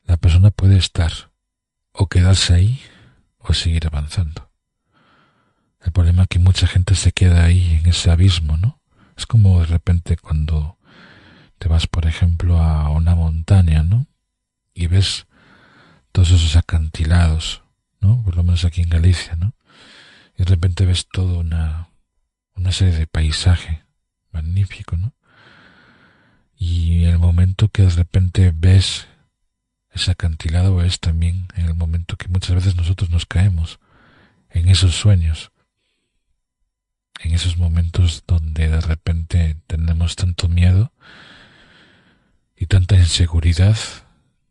la 0.06 0.18
persona 0.18 0.50
puede 0.50 0.78
estar 0.78 1.12
o 1.92 2.08
quedarse 2.08 2.54
ahí 2.54 2.82
o 3.38 3.54
seguir 3.54 3.86
avanzando. 3.86 4.50
El 5.82 5.92
problema 5.92 6.24
es 6.24 6.28
que 6.30 6.40
mucha 6.40 6.68
gente 6.68 6.96
se 6.96 7.12
queda 7.12 7.44
ahí 7.44 7.80
en 7.82 7.90
ese 7.90 8.12
abismo, 8.12 8.58
¿no? 8.58 8.80
Es 9.18 9.26
como 9.26 9.60
de 9.60 9.68
repente 9.68 10.18
cuando 10.18 10.78
te 11.58 11.68
vas, 11.68 11.88
por 11.88 12.08
ejemplo, 12.08 12.58
a 12.58 12.90
una 12.90 13.16
montaña, 13.16 13.84
¿no? 13.84 14.08
Y 14.74 14.88
ves 14.88 15.28
todos 16.12 16.32
esos 16.32 16.56
acantilados, 16.56 17.62
¿no? 18.00 18.22
Por 18.24 18.36
lo 18.36 18.44
menos 18.44 18.66
aquí 18.66 18.82
en 18.82 18.90
Galicia, 18.90 19.36
¿no? 19.36 19.54
De 20.42 20.46
repente 20.46 20.88
ves 20.88 21.08
toda 21.08 21.38
una, 21.38 21.90
una 22.56 22.72
serie 22.72 22.98
de 22.98 23.06
paisaje 23.06 23.84
magnífico, 24.32 24.98
¿no? 24.98 25.14
Y 26.58 27.04
el 27.04 27.20
momento 27.20 27.70
que 27.70 27.84
de 27.84 27.92
repente 27.92 28.52
ves 28.52 29.08
ese 29.92 30.10
acantilado 30.10 30.82
es 30.82 31.00
también 31.00 31.48
el 31.56 31.76
momento 31.76 32.18
que 32.18 32.28
muchas 32.28 32.56
veces 32.56 32.76
nosotros 32.76 33.12
nos 33.12 33.28
caemos 33.28 33.80
en 34.50 34.68
esos 34.68 34.96
sueños, 34.96 35.52
en 37.20 37.36
esos 37.36 37.58
momentos 37.58 38.24
donde 38.26 38.68
de 38.68 38.82
repente 38.82 39.58
tenemos 39.68 40.16
tanto 40.16 40.50
miedo 40.50 40.92
y 42.56 42.66
tanta 42.66 42.96
inseguridad 42.96 43.78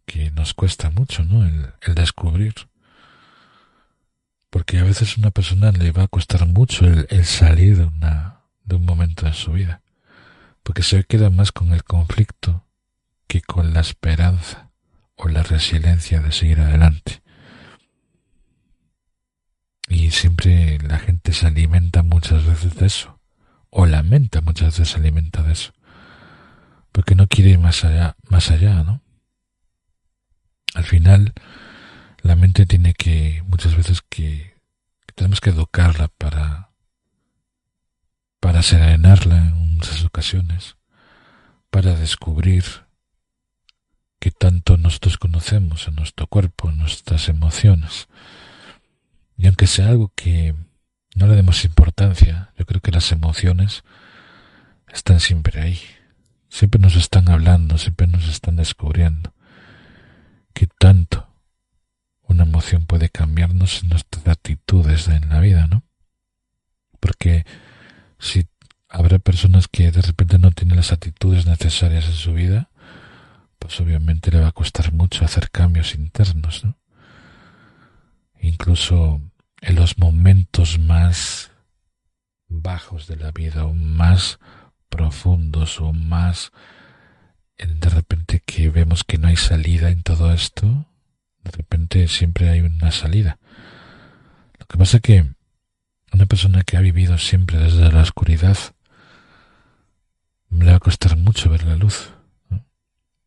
que 0.06 0.30
nos 0.30 0.54
cuesta 0.54 0.88
mucho, 0.90 1.24
¿no? 1.24 1.44
El, 1.44 1.72
el 1.82 1.94
descubrir. 1.96 2.69
Porque 4.50 4.78
a 4.78 4.84
veces 4.84 5.16
a 5.16 5.20
una 5.20 5.30
persona 5.30 5.70
le 5.70 5.92
va 5.92 6.04
a 6.04 6.08
costar 6.08 6.46
mucho 6.46 6.84
el, 6.86 7.24
salir 7.24 7.78
de, 7.78 7.84
una, 7.84 8.40
de 8.64 8.76
un 8.76 8.84
momento 8.84 9.26
de 9.26 9.32
su 9.32 9.52
vida 9.52 9.80
porque 10.62 10.82
se 10.82 11.04
queda 11.04 11.30
más 11.30 11.52
con 11.52 11.72
el 11.72 11.84
conflicto 11.84 12.66
que 13.26 13.42
con 13.42 13.72
la 13.72 13.80
esperanza 13.80 14.70
o 15.16 15.28
la 15.28 15.42
resiliencia 15.42 16.20
de 16.20 16.32
seguir 16.32 16.60
adelante. 16.60 17.22
Y 19.88 20.10
siempre 20.10 20.78
la 20.78 20.98
gente 20.98 21.32
se 21.32 21.46
alimenta 21.46 22.02
muchas 22.02 22.44
veces 22.44 22.76
de 22.76 22.86
eso, 22.86 23.20
o 23.70 23.86
lamenta 23.86 24.40
muchas 24.40 24.78
veces 24.78 24.90
se 24.90 24.98
alimenta 24.98 25.42
de 25.42 25.52
eso, 25.52 25.72
porque 26.92 27.14
no 27.14 27.26
quiere 27.26 27.50
ir 27.50 27.58
más 27.58 27.84
allá, 27.84 28.16
más 28.28 28.50
allá, 28.50 28.84
¿no? 28.84 29.02
Al 30.74 30.84
final, 30.84 31.32
la 32.22 32.36
mente 32.36 32.66
tiene 32.66 32.94
que, 32.94 33.42
muchas 33.46 33.76
veces 33.76 34.02
que, 34.08 34.54
tenemos 35.14 35.40
que 35.40 35.50
educarla 35.50 36.08
para, 36.08 36.70
para 38.40 38.62
serenarla 38.62 39.38
en 39.38 39.76
muchas 39.76 40.04
ocasiones 40.04 40.76
para 41.70 41.94
descubrir 41.94 42.64
que 44.18 44.30
tanto 44.30 44.76
nosotros 44.76 45.16
conocemos 45.16 45.88
en 45.88 45.94
nuestro 45.94 46.26
cuerpo, 46.26 46.68
en 46.68 46.78
nuestras 46.78 47.28
emociones. 47.28 48.08
Y 49.38 49.46
aunque 49.46 49.66
sea 49.66 49.88
algo 49.88 50.12
que 50.14 50.54
no 51.14 51.26
le 51.26 51.36
demos 51.36 51.64
importancia, 51.64 52.52
yo 52.58 52.66
creo 52.66 52.82
que 52.82 52.90
las 52.90 53.10
emociones 53.12 53.82
están 54.92 55.20
siempre 55.20 55.62
ahí. 55.62 55.80
Siempre 56.50 56.80
nos 56.80 56.96
están 56.96 57.30
hablando, 57.30 57.78
siempre 57.78 58.06
nos 58.08 58.28
están 58.28 58.56
descubriendo 58.56 59.32
que 60.52 60.66
tanto 60.66 61.29
una 62.30 62.44
emoción 62.44 62.86
puede 62.86 63.08
cambiarnos 63.08 63.82
en 63.82 63.90
nuestras 63.90 64.26
actitudes 64.26 65.08
en 65.08 65.28
la 65.28 65.40
vida, 65.40 65.66
¿no? 65.66 65.82
Porque 67.00 67.44
si 68.18 68.46
habrá 68.88 69.18
personas 69.18 69.68
que 69.68 69.90
de 69.90 70.02
repente 70.02 70.38
no 70.38 70.50
tienen 70.52 70.76
las 70.76 70.92
actitudes 70.92 71.46
necesarias 71.46 72.06
en 72.06 72.12
su 72.12 72.32
vida, 72.32 72.70
pues 73.58 73.80
obviamente 73.80 74.30
le 74.30 74.40
va 74.40 74.48
a 74.48 74.52
costar 74.52 74.92
mucho 74.92 75.24
hacer 75.24 75.50
cambios 75.50 75.94
internos, 75.94 76.64
¿no? 76.64 76.78
Incluso 78.40 79.20
en 79.60 79.74
los 79.74 79.98
momentos 79.98 80.78
más 80.78 81.50
bajos 82.48 83.06
de 83.06 83.16
la 83.16 83.30
vida 83.32 83.64
o 83.64 83.74
más 83.74 84.38
profundos 84.88 85.80
o 85.80 85.92
más 85.92 86.52
de 87.58 87.88
repente 87.90 88.40
que 88.44 88.70
vemos 88.70 89.04
que 89.04 89.18
no 89.18 89.28
hay 89.28 89.36
salida 89.36 89.90
en 89.90 90.02
todo 90.02 90.32
esto, 90.32 90.86
de 91.44 91.50
repente 91.50 92.08
siempre 92.08 92.50
hay 92.50 92.60
una 92.60 92.90
salida. 92.90 93.38
Lo 94.58 94.66
que 94.66 94.78
pasa 94.78 95.00
que 95.00 95.26
una 96.12 96.26
persona 96.26 96.62
que 96.62 96.76
ha 96.76 96.80
vivido 96.80 97.18
siempre 97.18 97.58
desde 97.58 97.90
la 97.92 98.02
oscuridad 98.02 98.56
le 100.50 100.70
va 100.70 100.76
a 100.76 100.80
costar 100.80 101.16
mucho 101.16 101.50
ver 101.50 101.64
la 101.64 101.76
luz. 101.76 102.10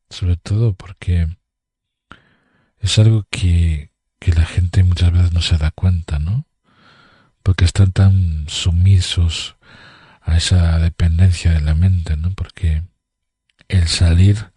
Sobre 0.09 0.35
todo 0.35 0.73
porque 0.73 1.27
es 2.79 2.99
algo 2.99 3.25
que, 3.29 3.89
que 4.19 4.33
la 4.33 4.45
gente 4.45 4.83
muchas 4.83 5.11
veces 5.11 5.33
no 5.33 5.41
se 5.41 5.57
da 5.57 5.71
cuenta, 5.71 6.19
¿no? 6.19 6.45
Porque 7.41 7.65
están 7.65 7.91
tan 7.91 8.45
sumisos 8.47 9.55
a 10.21 10.37
esa 10.37 10.77
dependencia 10.79 11.51
de 11.51 11.61
la 11.61 11.75
mente, 11.75 12.15
¿no? 12.15 12.31
Porque 12.31 12.83
el 13.67 13.87
salir 13.87 14.52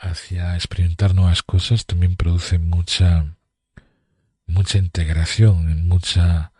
hacia 0.00 0.56
experimentar 0.56 1.14
nuevas 1.14 1.42
cosas 1.42 1.84
también 1.86 2.16
produce 2.16 2.58
mucha 2.58 3.36
mucha 4.46 4.78
integración, 4.78 5.86
mucha 5.86 6.52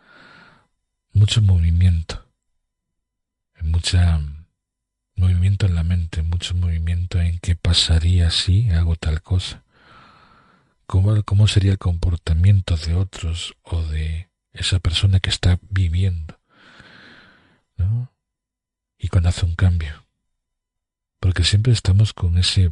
mucho 1.13 1.41
movimiento, 1.41 2.25
mucha 3.61 4.21
movimiento 5.15 5.65
en 5.65 5.75
la 5.75 5.83
mente, 5.83 6.21
mucho 6.23 6.55
movimiento 6.55 7.19
en 7.19 7.39
qué 7.39 7.55
pasaría 7.55 8.31
si 8.31 8.69
hago 8.69 8.95
tal 8.95 9.21
cosa. 9.21 9.63
¿Cómo, 10.85 11.21
¿Cómo 11.23 11.47
sería 11.47 11.71
el 11.71 11.77
comportamiento 11.77 12.77
de 12.77 12.95
otros 12.95 13.55
o 13.63 13.81
de 13.83 14.29
esa 14.53 14.79
persona 14.79 15.19
que 15.19 15.29
está 15.29 15.59
viviendo? 15.69 16.39
¿no? 17.77 18.13
Y 18.97 19.07
cuando 19.07 19.29
hace 19.29 19.45
un 19.45 19.55
cambio. 19.55 20.05
Porque 21.19 21.43
siempre 21.43 21.73
estamos 21.73 22.13
con 22.13 22.37
ese 22.37 22.71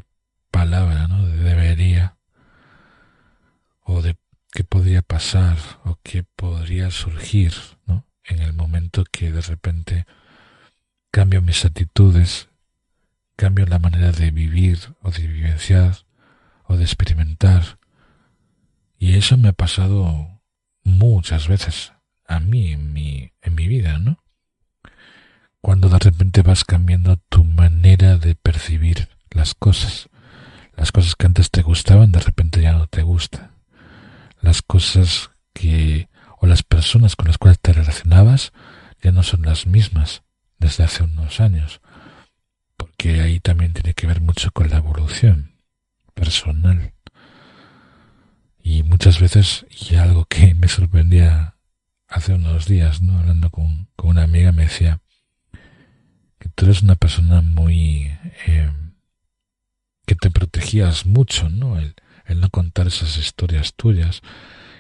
palabra, 0.60 1.08
¿no? 1.08 1.26
De 1.26 1.38
debería 1.38 2.18
o 3.82 4.02
de 4.02 4.18
qué 4.52 4.66
podría 4.66 5.02
pasar 5.02 5.58
o 5.86 5.98
qué 6.04 6.26
podría 6.36 6.92
surgir, 6.92 7.54
¿no? 7.86 8.06
En 8.26 8.40
el 8.40 8.52
momento 8.52 9.06
que 9.10 9.32
de 9.32 9.40
repente 9.40 10.06
cambio 11.12 11.42
mis 11.42 11.64
actitudes, 11.64 12.50
cambio 13.38 13.66
la 13.68 13.80
manera 13.80 14.12
de 14.12 14.32
vivir 14.32 14.80
o 15.02 15.12
de 15.12 15.28
vivenciar 15.28 16.00
o 16.66 16.76
de 16.76 16.84
experimentar. 16.84 17.80
Y 18.98 19.16
eso 19.16 19.38
me 19.38 19.48
ha 19.48 19.54
pasado 19.54 20.42
muchas 20.84 21.48
veces 21.48 21.94
a 22.28 22.42
mí 22.42 22.74
en 22.74 22.92
mi, 22.92 23.32
en 23.42 23.56
mi 23.56 23.70
vida, 23.70 23.98
¿no? 23.98 24.22
Cuando 25.62 25.88
de 25.88 26.00
repente 26.00 26.42
vas 26.42 26.66
cambiando 26.66 27.16
tu 27.30 27.46
manera 27.46 28.18
de 28.18 28.36
percibir 28.36 29.08
las 29.32 29.56
cosas. 29.56 30.10
Las 30.80 30.94
cosas 30.94 31.18
que 31.18 31.26
antes 31.26 31.52
te 31.52 31.62
gustaban 31.62 32.14
de 32.14 32.22
repente 32.22 32.62
ya 32.62 32.72
no 32.72 32.88
te 32.88 33.02
gustan. 33.02 33.52
Las 34.40 34.62
cosas 34.62 35.30
que 35.52 36.08
o 36.40 36.48
las 36.48 36.64
personas 36.64 37.18
con 37.18 37.28
las 37.28 37.38
cuales 37.38 37.60
te 37.60 37.74
relacionabas 37.74 38.54
ya 39.04 39.12
no 39.12 39.22
son 39.24 39.42
las 39.42 39.68
mismas 39.68 40.24
desde 40.58 40.86
hace 40.86 41.04
unos 41.04 41.42
años, 41.42 41.82
porque 42.78 43.20
ahí 43.20 43.42
también 43.42 43.74
tiene 43.74 43.94
que 43.94 44.08
ver 44.08 44.22
mucho 44.22 44.52
con 44.52 44.70
la 44.70 44.78
evolución 44.78 45.52
personal. 46.14 46.94
Y 48.64 48.84
muchas 48.84 49.20
veces, 49.20 49.66
y 49.70 49.96
algo 49.96 50.24
que 50.30 50.56
me 50.56 50.70
sorprendía 50.70 51.56
hace 52.08 52.34
unos 52.34 52.68
días, 52.68 53.02
¿no? 53.02 53.20
Hablando 53.20 53.50
con, 53.50 53.90
con 53.98 54.12
una 54.12 54.24
amiga, 54.24 54.54
me 54.54 54.64
decía 54.64 55.02
que 56.40 56.48
tú 56.56 56.64
eres 56.64 56.84
una 56.84 56.96
persona 56.96 57.42
muy... 57.42 58.18
Eh, 58.48 58.72
que 60.10 60.16
te 60.16 60.32
protegías 60.32 61.06
mucho, 61.06 61.50
¿no? 61.50 61.78
El, 61.78 61.94
el 62.26 62.40
no 62.40 62.50
contar 62.50 62.88
esas 62.88 63.16
historias 63.18 63.76
tuyas 63.76 64.22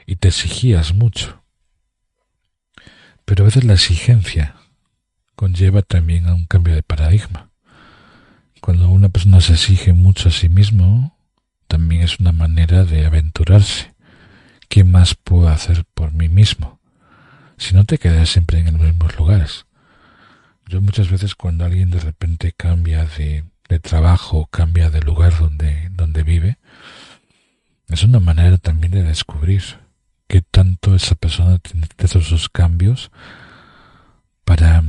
y 0.07 0.15
te 0.15 0.29
exigías 0.29 0.95
mucho. 0.95 1.43
Pero 3.25 3.43
a 3.43 3.45
veces 3.45 3.63
la 3.63 3.73
exigencia 3.73 4.55
conlleva 5.35 5.83
también 5.83 6.25
a 6.25 6.33
un 6.33 6.47
cambio 6.47 6.73
de 6.73 6.81
paradigma. 6.81 7.51
Cuando 8.59 8.89
una 8.89 9.09
persona 9.09 9.39
se 9.39 9.53
exige 9.53 9.93
mucho 9.93 10.29
a 10.29 10.31
sí 10.31 10.49
mismo, 10.49 11.15
también 11.67 12.01
es 12.01 12.19
una 12.19 12.31
manera 12.31 12.83
de 12.83 13.05
aventurarse. 13.05 13.93
¿Qué 14.67 14.83
más 14.83 15.13
puedo 15.13 15.47
hacer 15.47 15.85
por 15.93 16.11
mí 16.11 16.27
mismo? 16.27 16.79
Si 17.55 17.75
no 17.75 17.85
te 17.85 17.99
quedas 17.99 18.29
siempre 18.29 18.61
en 18.61 18.79
los 18.79 18.81
mismos 18.81 19.15
lugares. 19.15 19.67
Yo 20.65 20.81
muchas 20.81 21.11
veces 21.11 21.35
cuando 21.35 21.65
alguien 21.65 21.91
de 21.91 21.99
repente 21.99 22.51
cambia 22.51 23.05
de, 23.05 23.43
de 23.69 23.79
trabajo, 23.79 24.47
cambia 24.47 24.89
de 24.89 25.01
lugar 25.01 25.37
donde, 25.39 25.89
donde 25.91 26.23
vive, 26.23 26.57
es 27.87 28.03
una 28.03 28.19
manera 28.19 28.57
también 28.57 28.91
de 28.91 29.03
descubrir 29.03 29.63
qué 30.27 30.41
tanto 30.41 30.95
esa 30.95 31.15
persona 31.15 31.59
tiene 31.59 31.87
que 31.95 32.05
esos 32.05 32.49
cambios 32.49 33.11
para 34.43 34.83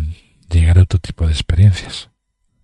llegar 0.50 0.78
a 0.78 0.82
otro 0.82 0.98
tipo 0.98 1.26
de 1.26 1.32
experiencias. 1.32 2.10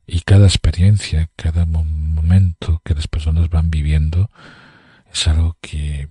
Y 0.07 0.20
cada 0.20 0.46
experiencia, 0.46 1.31
cada 1.37 1.66
momento 1.66 2.81
que 2.85 2.94
las 2.94 3.09
personas 3.09 3.50
van 3.50 3.70
viviendo 3.70 4.31
es 5.12 5.26
algo 5.26 5.57
que 5.61 6.09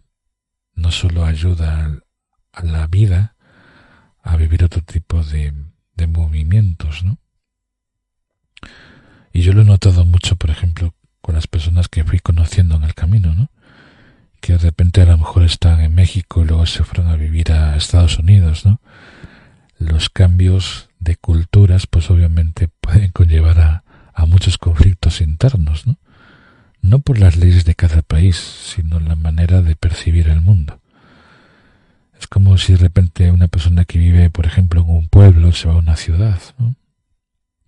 no 0.74 0.92
solo 0.92 1.26
ayuda 1.26 2.00
a 2.52 2.64
la 2.64 2.88
vida 2.88 3.36
a 4.22 4.36
vivir 4.38 4.64
otro 4.64 4.82
tipo 4.82 5.24
de, 5.24 5.54
de 5.96 6.08
movimientos, 6.08 7.04
¿no? 7.04 7.18
Y 9.36 9.42
yo 9.42 9.52
lo 9.52 9.64
he 9.64 9.66
notado 9.66 10.06
mucho, 10.06 10.38
por 10.38 10.50
ejemplo, 10.50 10.94
con 11.20 11.36
las 11.36 11.46
personas 11.46 11.90
que 11.90 12.06
fui 12.06 12.20
conociendo 12.20 12.78
en 12.78 12.84
el 12.84 12.94
camino, 12.94 13.36
¿no? 13.36 13.50
que 14.40 14.54
de 14.54 14.60
repente 14.60 15.02
a 15.02 15.06
lo 15.06 15.18
mejor 15.18 15.44
están 15.44 15.82
en 15.82 15.94
México 15.94 16.42
y 16.42 16.46
luego 16.46 16.66
se 16.66 16.86
fueron 16.86 17.08
a 17.12 17.18
vivir 17.18 17.52
a 17.52 17.76
Estados 17.76 18.18
Unidos, 18.18 18.66
¿no? 18.66 18.80
Los 19.78 20.10
cambios 20.10 20.88
de 21.00 21.18
culturas, 21.18 21.86
pues 21.86 22.10
obviamente 22.10 22.70
pueden 22.80 23.12
conllevar 23.12 23.60
a, 23.60 23.84
a 24.14 24.26
muchos 24.26 24.58
conflictos 24.58 25.20
internos, 25.20 25.86
¿no? 25.86 25.98
No 26.82 27.00
por 27.00 27.20
las 27.20 27.36
leyes 27.36 27.66
de 27.66 27.76
cada 27.76 28.04
país, 28.04 28.38
sino 28.38 29.02
la 29.02 29.18
manera 29.18 29.62
de 29.62 29.76
percibir 29.76 30.30
el 30.30 30.40
mundo. 30.40 30.80
Es 32.18 32.28
como 32.28 32.58
si 32.58 32.72
de 32.72 32.80
repente 32.80 33.32
una 33.32 33.50
persona 33.50 33.84
que 33.84 34.00
vive, 34.00 34.30
por 34.30 34.46
ejemplo, 34.46 34.80
en 34.80 34.90
un 34.90 35.10
pueblo 35.10 35.52
se 35.52 35.68
va 35.68 35.74
a 35.74 35.80
una 35.80 35.98
ciudad, 35.98 36.40
¿no? 36.58 36.76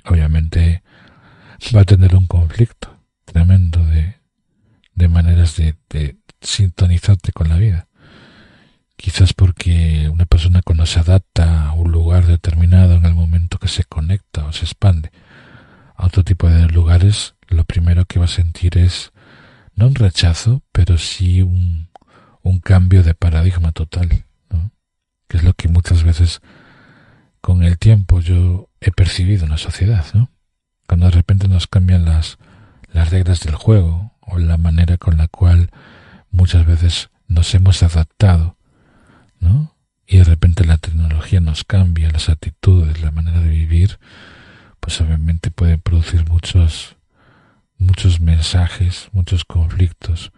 Obviamente 0.06 0.82
va 1.76 1.82
a 1.82 1.86
tener 1.86 2.15
un 2.15 2.28
conflicto 2.28 2.98
tremendo 3.26 3.84
de, 3.86 4.15
de 4.96 5.08
maneras 5.08 5.56
de, 5.56 5.76
de, 5.89 6.17
sintonizarte 6.41 7.32
con 7.32 7.50
la 7.50 7.58
vida. 7.58 7.88
Quizás 8.96 9.34
porque 9.34 10.10
una 10.12 10.26
persona 10.26 10.62
cuando 10.63 10.86
se 10.86 11.00
adapta 11.00 11.67
a 11.67 11.74
un 11.74 11.91
lugar 11.91 12.26
determinado 12.26 12.96
en 12.96 13.06
el 13.06 13.15
momento 13.15 13.58
que 13.60 13.67
se 13.67 13.84
conecta 13.84 14.46
o 14.46 14.54
se 14.54 14.65
expande 14.65 15.12
a 15.96 16.06
otro 16.06 16.24
tipo 16.24 16.50
de 16.50 16.67
lugares, 16.67 17.36
lo 17.48 17.63
primero 17.63 18.06
que 18.06 18.20
va 18.20 18.26
a 18.26 18.30
sentir 18.30 18.78
es 18.78 19.12
no 19.76 19.88
un 19.88 19.96
rechazo, 19.96 20.63
pero 20.72 20.98
sí 20.98 21.41
un, 21.41 21.89
un 22.43 22.60
cambio 22.60 23.04
de 23.04 23.13
paradigma 23.13 23.72
total, 23.72 24.26
¿no? 24.50 24.72
que 25.28 25.38
es 25.38 25.43
lo 25.43 25.54
que 25.54 25.67
muchas 25.67 26.04
veces 26.04 26.41
con 27.41 27.63
el 27.63 27.78
tiempo 27.78 28.20
yo 28.20 28.70
he 28.82 28.91
percibido 28.91 29.46
en 29.46 29.52
la 29.52 29.58
sociedad, 29.58 30.06
¿no? 30.13 30.30
Cuando 30.88 31.08
de 31.08 31.12
repente 31.12 31.47
nos 31.47 31.67
cambian 31.67 32.06
las, 32.06 32.38
las 32.91 33.12
reglas 33.12 33.41
del 33.41 33.56
juego 33.56 34.13
o 34.21 34.39
la 34.39 34.58
manera 34.58 34.97
con 34.97 35.17
la 35.17 35.28
cual 35.28 35.69
muchas 36.32 36.65
veces 36.65 37.10
nos 37.28 37.54
hemos 37.54 37.84
adaptado, 37.84 38.58
¿no? 39.39 39.76
Y 40.06 40.17
de 40.17 40.23
repente 40.23 40.65
la 40.65 40.78
tecnología 40.78 41.41
nos 41.41 41.65
cambia, 41.65 42.10
las 42.10 42.30
actitudes, 42.30 43.02
la 43.02 43.12
manera 43.12 43.41
de 43.41 43.50
vivir, 43.50 44.00
pues 44.80 45.02
obviamente 45.02 45.52
puede 45.52 45.78
producir 45.78 46.26
muchos, 46.30 46.95
muchos 47.78 48.21
mensajes, 48.21 49.10
muchos 49.12 49.43
conflictos, 49.43 50.32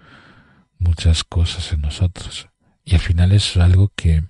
muchas 0.80 1.24
cosas 1.24 1.72
en 1.72 1.82
nosotros. 1.82 2.50
Y 2.84 2.96
al 2.96 3.02
final 3.02 3.32
es 3.32 3.58
algo 3.58 3.92
que 3.96 4.24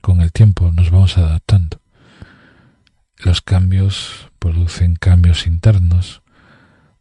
con 0.00 0.22
el 0.22 0.32
tiempo 0.32 0.72
nos 0.72 0.90
vamos 0.90 1.18
adaptando. 1.18 1.80
Los 3.26 3.42
cambios 3.42 4.30
producen 4.38 4.94
cambios 4.94 5.48
internos, 5.48 6.22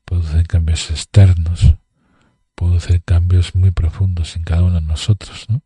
producen 0.05 0.43
cambios 0.45 0.89
externos, 0.89 1.75
hacer 2.75 3.03
cambios 3.03 3.53
muy 3.53 3.69
profundos 3.69 4.35
en 4.35 4.43
cada 4.43 4.63
uno 4.63 4.79
de 4.79 4.87
nosotros, 4.87 5.45
¿no? 5.49 5.61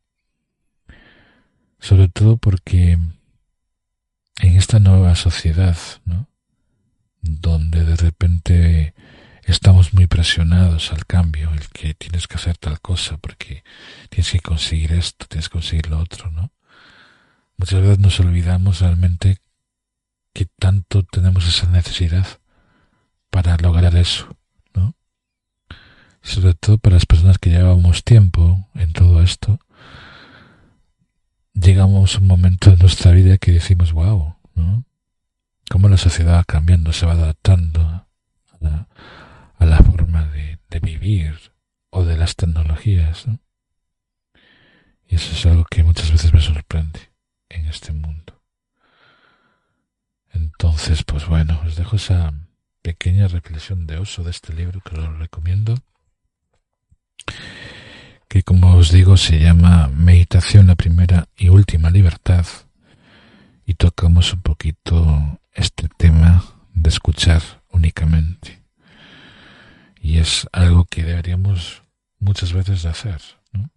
Sobre 1.80 2.10
todo 2.10 2.36
porque 2.36 2.92
en 2.92 4.56
esta 4.58 4.80
nueva 4.80 5.16
sociedad, 5.16 5.78
¿no? 6.04 6.28
Donde 7.22 7.86
de 7.86 7.96
repente 7.96 8.94
estamos 9.44 9.94
muy 9.94 10.08
presionados 10.08 10.92
al 10.92 11.06
cambio, 11.06 11.52
el 11.54 11.70
que 11.70 11.94
tienes 11.94 12.28
que 12.28 12.36
hacer 12.36 12.58
tal 12.58 12.82
cosa 12.82 13.16
porque 13.16 13.64
tienes 14.10 14.30
que 14.30 14.42
conseguir 14.42 14.92
esto, 14.92 15.26
tienes 15.26 15.48
que 15.48 15.54
conseguir 15.54 15.90
lo 15.90 16.00
otro, 16.00 16.32
¿no? 16.32 16.52
Muchas 17.56 17.82
veces 17.82 18.00
nos 18.00 18.20
olvidamos 18.20 18.82
realmente 18.82 19.38
tanto 20.46 21.04
tenemos 21.04 21.48
esa 21.48 21.68
necesidad 21.68 22.28
para 23.30 23.58
lograr 23.58 23.96
eso 23.96 24.40
sobre 26.22 26.54
todo 26.54 26.78
para 26.78 26.96
las 26.96 27.06
personas 27.06 27.38
que 27.38 27.50
llevamos 27.50 28.04
tiempo 28.04 28.68
en 28.76 28.94
todo 28.94 29.22
esto, 29.22 29.60
llegamos 31.54 32.16
a 32.16 32.20
un 32.20 32.28
momento 32.28 32.72
de 32.72 32.78
nuestra 32.78 33.12
vida 33.12 33.38
que 33.38 33.52
decimos, 33.54 33.94
wow, 33.94 34.36
¿no? 34.56 34.86
Cómo 35.70 35.88
la 35.88 35.98
sociedad 35.98 36.36
va 36.36 36.44
cambiando, 36.44 36.94
se 36.94 37.06
va 37.06 37.14
adaptando 37.14 37.82
a 37.82 38.08
la, 38.60 38.88
a 39.56 39.66
la 39.66 39.78
forma 39.80 40.26
de, 40.26 40.58
vivir 40.82 41.36
o 41.90 42.06
de 42.06 42.16
las 42.16 42.36
tecnologías, 42.36 43.28
¿no? 43.28 43.40
Y 45.08 45.16
eso 45.16 45.34
es 45.34 45.46
algo 45.46 45.66
que 45.66 45.84
muchas 45.84 46.12
veces 46.12 46.34
me 46.34 46.40
sorprende 46.40 47.12
en 47.50 47.66
este 47.66 47.92
mundo. 47.92 48.39
Entonces, 50.34 51.04
pues 51.04 51.28
bueno, 51.28 51.62
os 51.66 51.76
dejo 51.76 51.96
esa 51.96 52.34
pequeña 52.82 53.28
reflexión 53.28 53.88
de 53.88 53.98
oso 53.98 54.24
de 54.24 54.32
este 54.32 54.54
libro 54.54 54.82
que 54.82 54.96
os 54.96 55.18
recomiendo 55.18 55.76
que 58.30 58.44
como 58.44 58.76
os 58.76 58.92
digo 58.92 59.18
se 59.18 59.40
llama 59.40 59.90
Meditación 59.94 60.68
la 60.68 60.76
primera 60.76 61.28
y 61.36 61.50
última 61.50 61.90
libertad 61.90 62.46
y 63.66 63.74
tocamos 63.74 64.34
un 64.34 64.42
poquito 64.42 65.40
este 65.52 65.90
tema 65.98 66.46
de 66.74 66.90
escuchar 66.90 67.42
únicamente 67.72 68.64
y 70.00 70.20
es 70.20 70.48
algo 70.52 70.86
que 70.86 71.04
deberíamos 71.04 71.82
muchas 72.20 72.54
veces 72.54 72.86
hacer 72.86 73.20
¿no? 73.52 73.72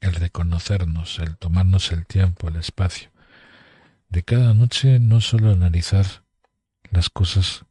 el 0.00 0.14
reconocernos 0.14 1.18
el 1.18 1.36
tomarnos 1.36 1.92
el 1.92 2.06
tiempo 2.06 2.48
el 2.48 2.56
espacio 2.56 3.10
de 4.14 4.22
cada 4.22 4.54
noche 4.54 5.00
no 5.00 5.20
solo 5.20 5.50
analizar 5.50 6.06
las 6.92 7.10
cosas 7.10 7.64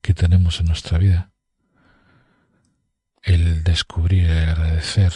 que 0.00 0.14
tenemos 0.14 0.58
en 0.58 0.66
nuestra 0.66 0.96
vida 0.96 1.32
el 3.20 3.62
descubrir, 3.62 4.24
y 4.24 4.30
agradecer 4.30 5.12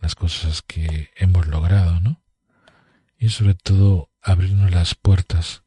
las 0.00 0.14
cosas 0.14 0.62
que 0.62 1.10
hemos 1.16 1.46
logrado, 1.46 2.00
¿no? 2.00 2.22
Y 3.18 3.28
sobre 3.28 3.52
todo 3.52 4.10
abrirnos 4.22 4.70
las 4.70 4.94
puertas 4.94 5.62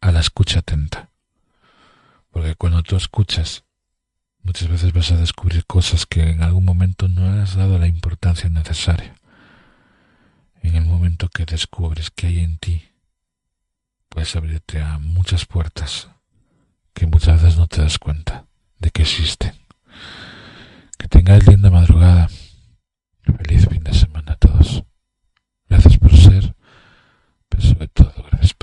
a 0.00 0.12
la 0.12 0.20
escucha 0.20 0.60
atenta. 0.60 1.10
Porque 2.30 2.54
cuando 2.54 2.84
tú 2.84 2.94
escuchas, 2.94 3.64
muchas 4.44 4.68
veces 4.68 4.92
vas 4.92 5.10
a 5.10 5.16
descubrir 5.16 5.66
cosas 5.66 6.06
que 6.06 6.30
en 6.30 6.44
algún 6.44 6.64
momento 6.64 7.08
no 7.08 7.42
has 7.42 7.56
dado 7.56 7.80
la 7.80 7.88
importancia 7.88 8.48
necesaria. 8.48 9.16
En 10.62 10.76
el 10.76 10.84
momento 10.84 11.28
que 11.28 11.44
descubres 11.44 12.10
que 12.10 12.26
hay 12.26 12.40
en 12.40 12.58
ti, 12.58 12.82
puedes 14.08 14.34
abrirte 14.36 14.80
a 14.80 14.98
muchas 14.98 15.46
puertas 15.46 16.08
que 16.92 17.06
muchas 17.06 17.42
veces 17.42 17.58
no 17.58 17.66
te 17.66 17.80
das 17.80 17.98
cuenta 17.98 18.46
de 18.78 18.90
que 18.90 19.02
existen. 19.02 19.54
Que 20.98 21.08
tengáis 21.08 21.46
linda 21.46 21.70
madrugada. 21.70 22.28
Feliz 23.22 23.66
fin 23.68 23.82
de 23.82 23.94
semana 23.94 24.32
a 24.32 24.36
todos. 24.36 24.84
Gracias 25.68 25.98
por 25.98 26.14
ser, 26.16 26.54
pero 27.48 27.62
sobre 27.62 27.88
todo 27.88 28.12
gracias 28.30 28.54